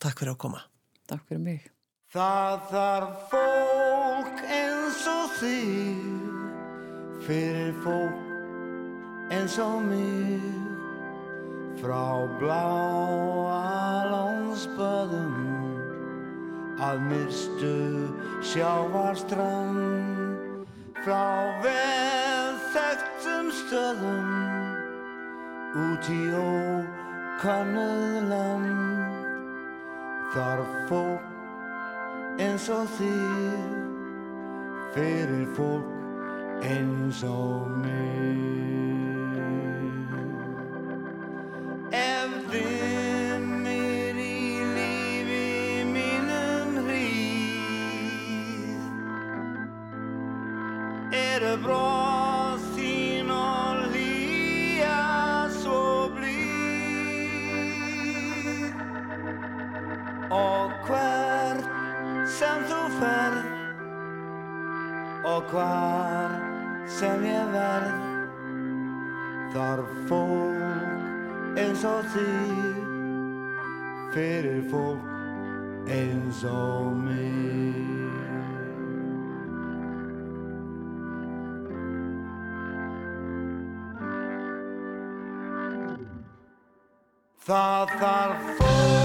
Takk 0.00 0.22
fyrir 0.22 0.32
að 0.32 0.38
koma. 0.40 0.62
Takk 1.04 1.26
fyrir 1.28 1.42
mig 1.44 1.66
Það 2.10 2.64
þarf 2.72 3.18
fólk 3.30 4.40
eins 4.50 5.04
og 5.06 5.30
þig 5.38 6.00
fyrir 7.22 7.70
fólk 7.84 9.30
eins 9.30 9.54
og 9.62 9.86
mig 9.86 10.42
frá 11.78 12.26
bláa 12.42 14.10
lónsböðum 14.10 15.38
að 16.82 16.98
myrstu 17.12 17.78
sjávarstrand 18.42 20.66
frá 21.06 21.30
vel 21.62 22.58
þekktum 22.74 23.54
stöðum 23.62 24.30
út 25.86 26.04
í 26.10 26.22
ókannuð 26.42 28.22
land. 28.34 29.14
Þarf 30.34 30.74
fólk 30.90 31.29
eins 32.40 32.68
og 32.72 32.86
þér 32.96 33.72
fyrir 34.94 35.46
fólk 35.56 35.88
eins 36.64 37.22
og 37.26 37.68
mig. 37.82 38.38
Ef 41.92 42.30
þinnir 42.52 44.20
í 44.24 44.36
lífi 44.76 45.84
mínum 45.90 46.78
hríð 46.86 48.84
eru 51.24 51.54
bróð 51.66 52.09
og 65.40 65.50
hvar 65.50 66.30
sem 66.86 67.24
ég 67.24 67.52
verð. 67.54 68.08
Þarf 69.54 69.94
fólk 70.08 71.58
eins 71.58 71.84
og 71.88 72.04
þig 72.12 72.76
fyrir 74.14 74.62
fólk 74.70 75.90
eins 75.90 76.44
og 76.44 76.92
mig. 77.06 77.88
Það 87.50 87.96
þarf 88.00 88.50
fólk 88.60 88.99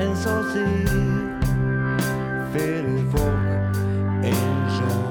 eins 0.00 0.26
og 0.26 0.46
þig 0.54 0.92
fyrir 2.54 3.00
fólk 3.12 3.80
eins 4.24 4.82
og 4.88 5.09